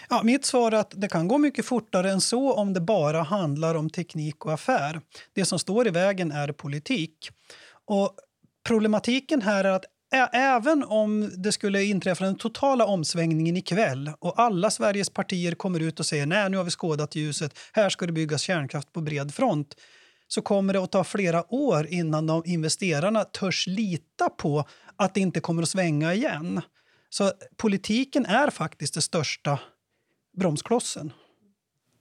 Ja, 0.10 0.22
mitt 0.24 0.46
svar 0.46 0.72
är 0.72 0.78
att 0.78 0.94
det 0.96 1.08
kan 1.08 1.28
gå 1.28 1.38
mycket 1.38 1.66
fortare 1.66 2.12
än 2.12 2.22
så 2.22 2.54
om 2.54 2.74
det 2.74 2.82
bara 2.82 3.22
handlar 3.22 3.76
om 3.76 3.90
teknik 3.90 4.46
och 4.46 4.54
affär. 4.54 5.02
Det 5.34 5.46
som 5.46 5.60
står 5.60 5.88
i 5.88 5.90
vägen 5.90 6.32
är 6.32 6.52
politik. 6.52 7.30
Och 7.86 8.16
Problematiken 8.70 9.42
här 9.42 9.64
är 9.64 9.70
att 9.70 9.86
Även 10.34 10.84
om 10.84 11.32
det 11.38 11.52
skulle 11.52 11.84
inträffa 11.84 12.26
den 12.26 12.38
totala 12.38 12.86
omsvängningen 12.86 13.58
ikväll 13.58 14.12
och 14.20 14.40
alla 14.40 14.72
Sveriges 14.72 15.10
partier 15.10 15.56
kommer 15.56 15.80
ut 15.80 16.00
och 16.00 16.06
säger 16.06 16.26
nej 16.26 16.50
nu 16.50 16.58
har 16.58 16.64
vi 16.64 16.72
skådat 16.72 17.16
ljuset, 17.16 17.60
här 17.74 17.90
ska 17.90 18.06
det 18.06 18.12
byggas 18.12 18.42
kärnkraft 18.42 18.94
på 18.94 19.02
bred 19.02 19.34
front 19.34 19.76
så 20.28 20.42
kommer 20.42 20.74
det 20.74 20.80
att 20.80 20.92
ta 20.92 21.04
flera 21.04 21.54
år 21.54 21.88
innan 21.88 22.28
de 22.28 22.44
investerarna 22.46 23.24
törs 23.24 23.68
lita 23.68 24.30
på 24.30 24.66
att 24.96 25.14
det 25.14 25.20
inte 25.20 25.40
kommer 25.40 25.64
att 25.64 25.70
svänga 25.70 26.14
igen. 26.14 26.62
Så 27.10 27.32
politiken 27.58 28.26
är 28.26 28.50
faktiskt 28.50 28.94
den 28.94 29.02
största 29.02 29.60
bromsklossen. 30.38 31.14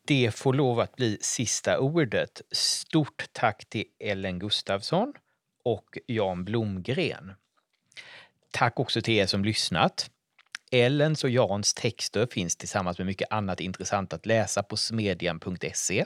Det 0.06 0.34
får 0.34 0.54
lov 0.54 0.80
att 0.80 0.96
bli 0.96 1.18
sista 1.20 1.78
ordet. 1.78 2.42
Stort 2.52 3.24
tack 3.32 3.68
till 3.68 3.84
Ellen 4.04 4.38
Gustafsson 4.38 5.12
och 5.64 5.98
Jan 6.06 6.44
Blomgren. 6.44 7.32
Tack 8.50 8.80
också 8.80 9.02
till 9.02 9.14
er 9.14 9.26
som 9.26 9.44
lyssnat. 9.44 10.10
Ellens 10.72 11.24
och 11.24 11.30
Jans 11.30 11.74
texter 11.74 12.26
finns 12.30 12.56
tillsammans 12.56 12.98
med 12.98 13.06
mycket 13.06 13.32
annat 13.32 13.60
intressant 13.60 14.12
att 14.12 14.26
läsa 14.26 14.62
på 14.62 14.76
smedjan.se. 14.76 16.04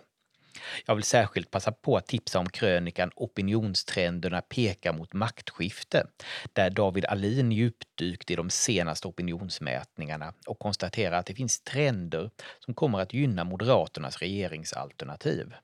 Jag 0.87 0.95
vill 0.95 1.05
särskilt 1.05 1.51
passa 1.51 1.73
på 1.73 1.97
att 1.97 2.07
tipsa 2.07 2.39
om 2.39 2.49
krönikan 2.49 3.11
Opinionstrenderna 3.17 4.41
pekar 4.41 4.93
mot 4.93 5.13
maktskifte, 5.13 6.07
där 6.53 6.71
David 6.71 7.07
Alin 7.07 7.53
djupdykt 7.53 8.31
i 8.31 8.35
de 8.35 8.51
senaste 8.51 9.09
opinionsmätningarna 9.09 10.35
och 10.47 10.59
konstaterar 10.59 11.19
att 11.19 11.27
det 11.27 11.35
finns 11.35 11.61
trender 11.61 12.31
som 12.59 12.75
kommer 12.75 13.01
att 13.01 13.15
gynna 13.15 13.45
Moderaternas 13.45 14.19
regeringsalternativ. 14.19 15.55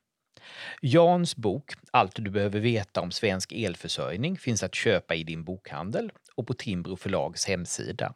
Jans 0.83 1.37
bok 1.37 1.73
Allt 1.93 2.17
du 2.17 2.31
behöver 2.31 2.61
veta 2.61 3.01
om 3.01 3.11
svensk 3.11 3.53
elförsörjning 3.53 4.39
finns 4.39 4.63
att 4.63 4.75
köpa 4.75 5.15
i 5.15 5.25
din 5.25 5.45
bokhandel 5.45 6.13
och 6.35 6.47
på 6.47 6.55
Timbro 6.55 6.97
förlags 6.97 7.47
hemsida. 7.47 8.15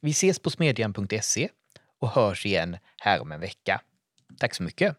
Vi 0.00 0.10
ses 0.10 0.38
på 0.38 0.50
smedjan.se 0.50 1.48
och 1.98 2.10
hörs 2.10 2.46
igen 2.46 2.76
här 2.96 3.20
om 3.20 3.32
en 3.32 3.40
vecka. 3.40 3.80
Tack 4.38 4.54
så 4.54 4.62
mycket! 4.62 4.96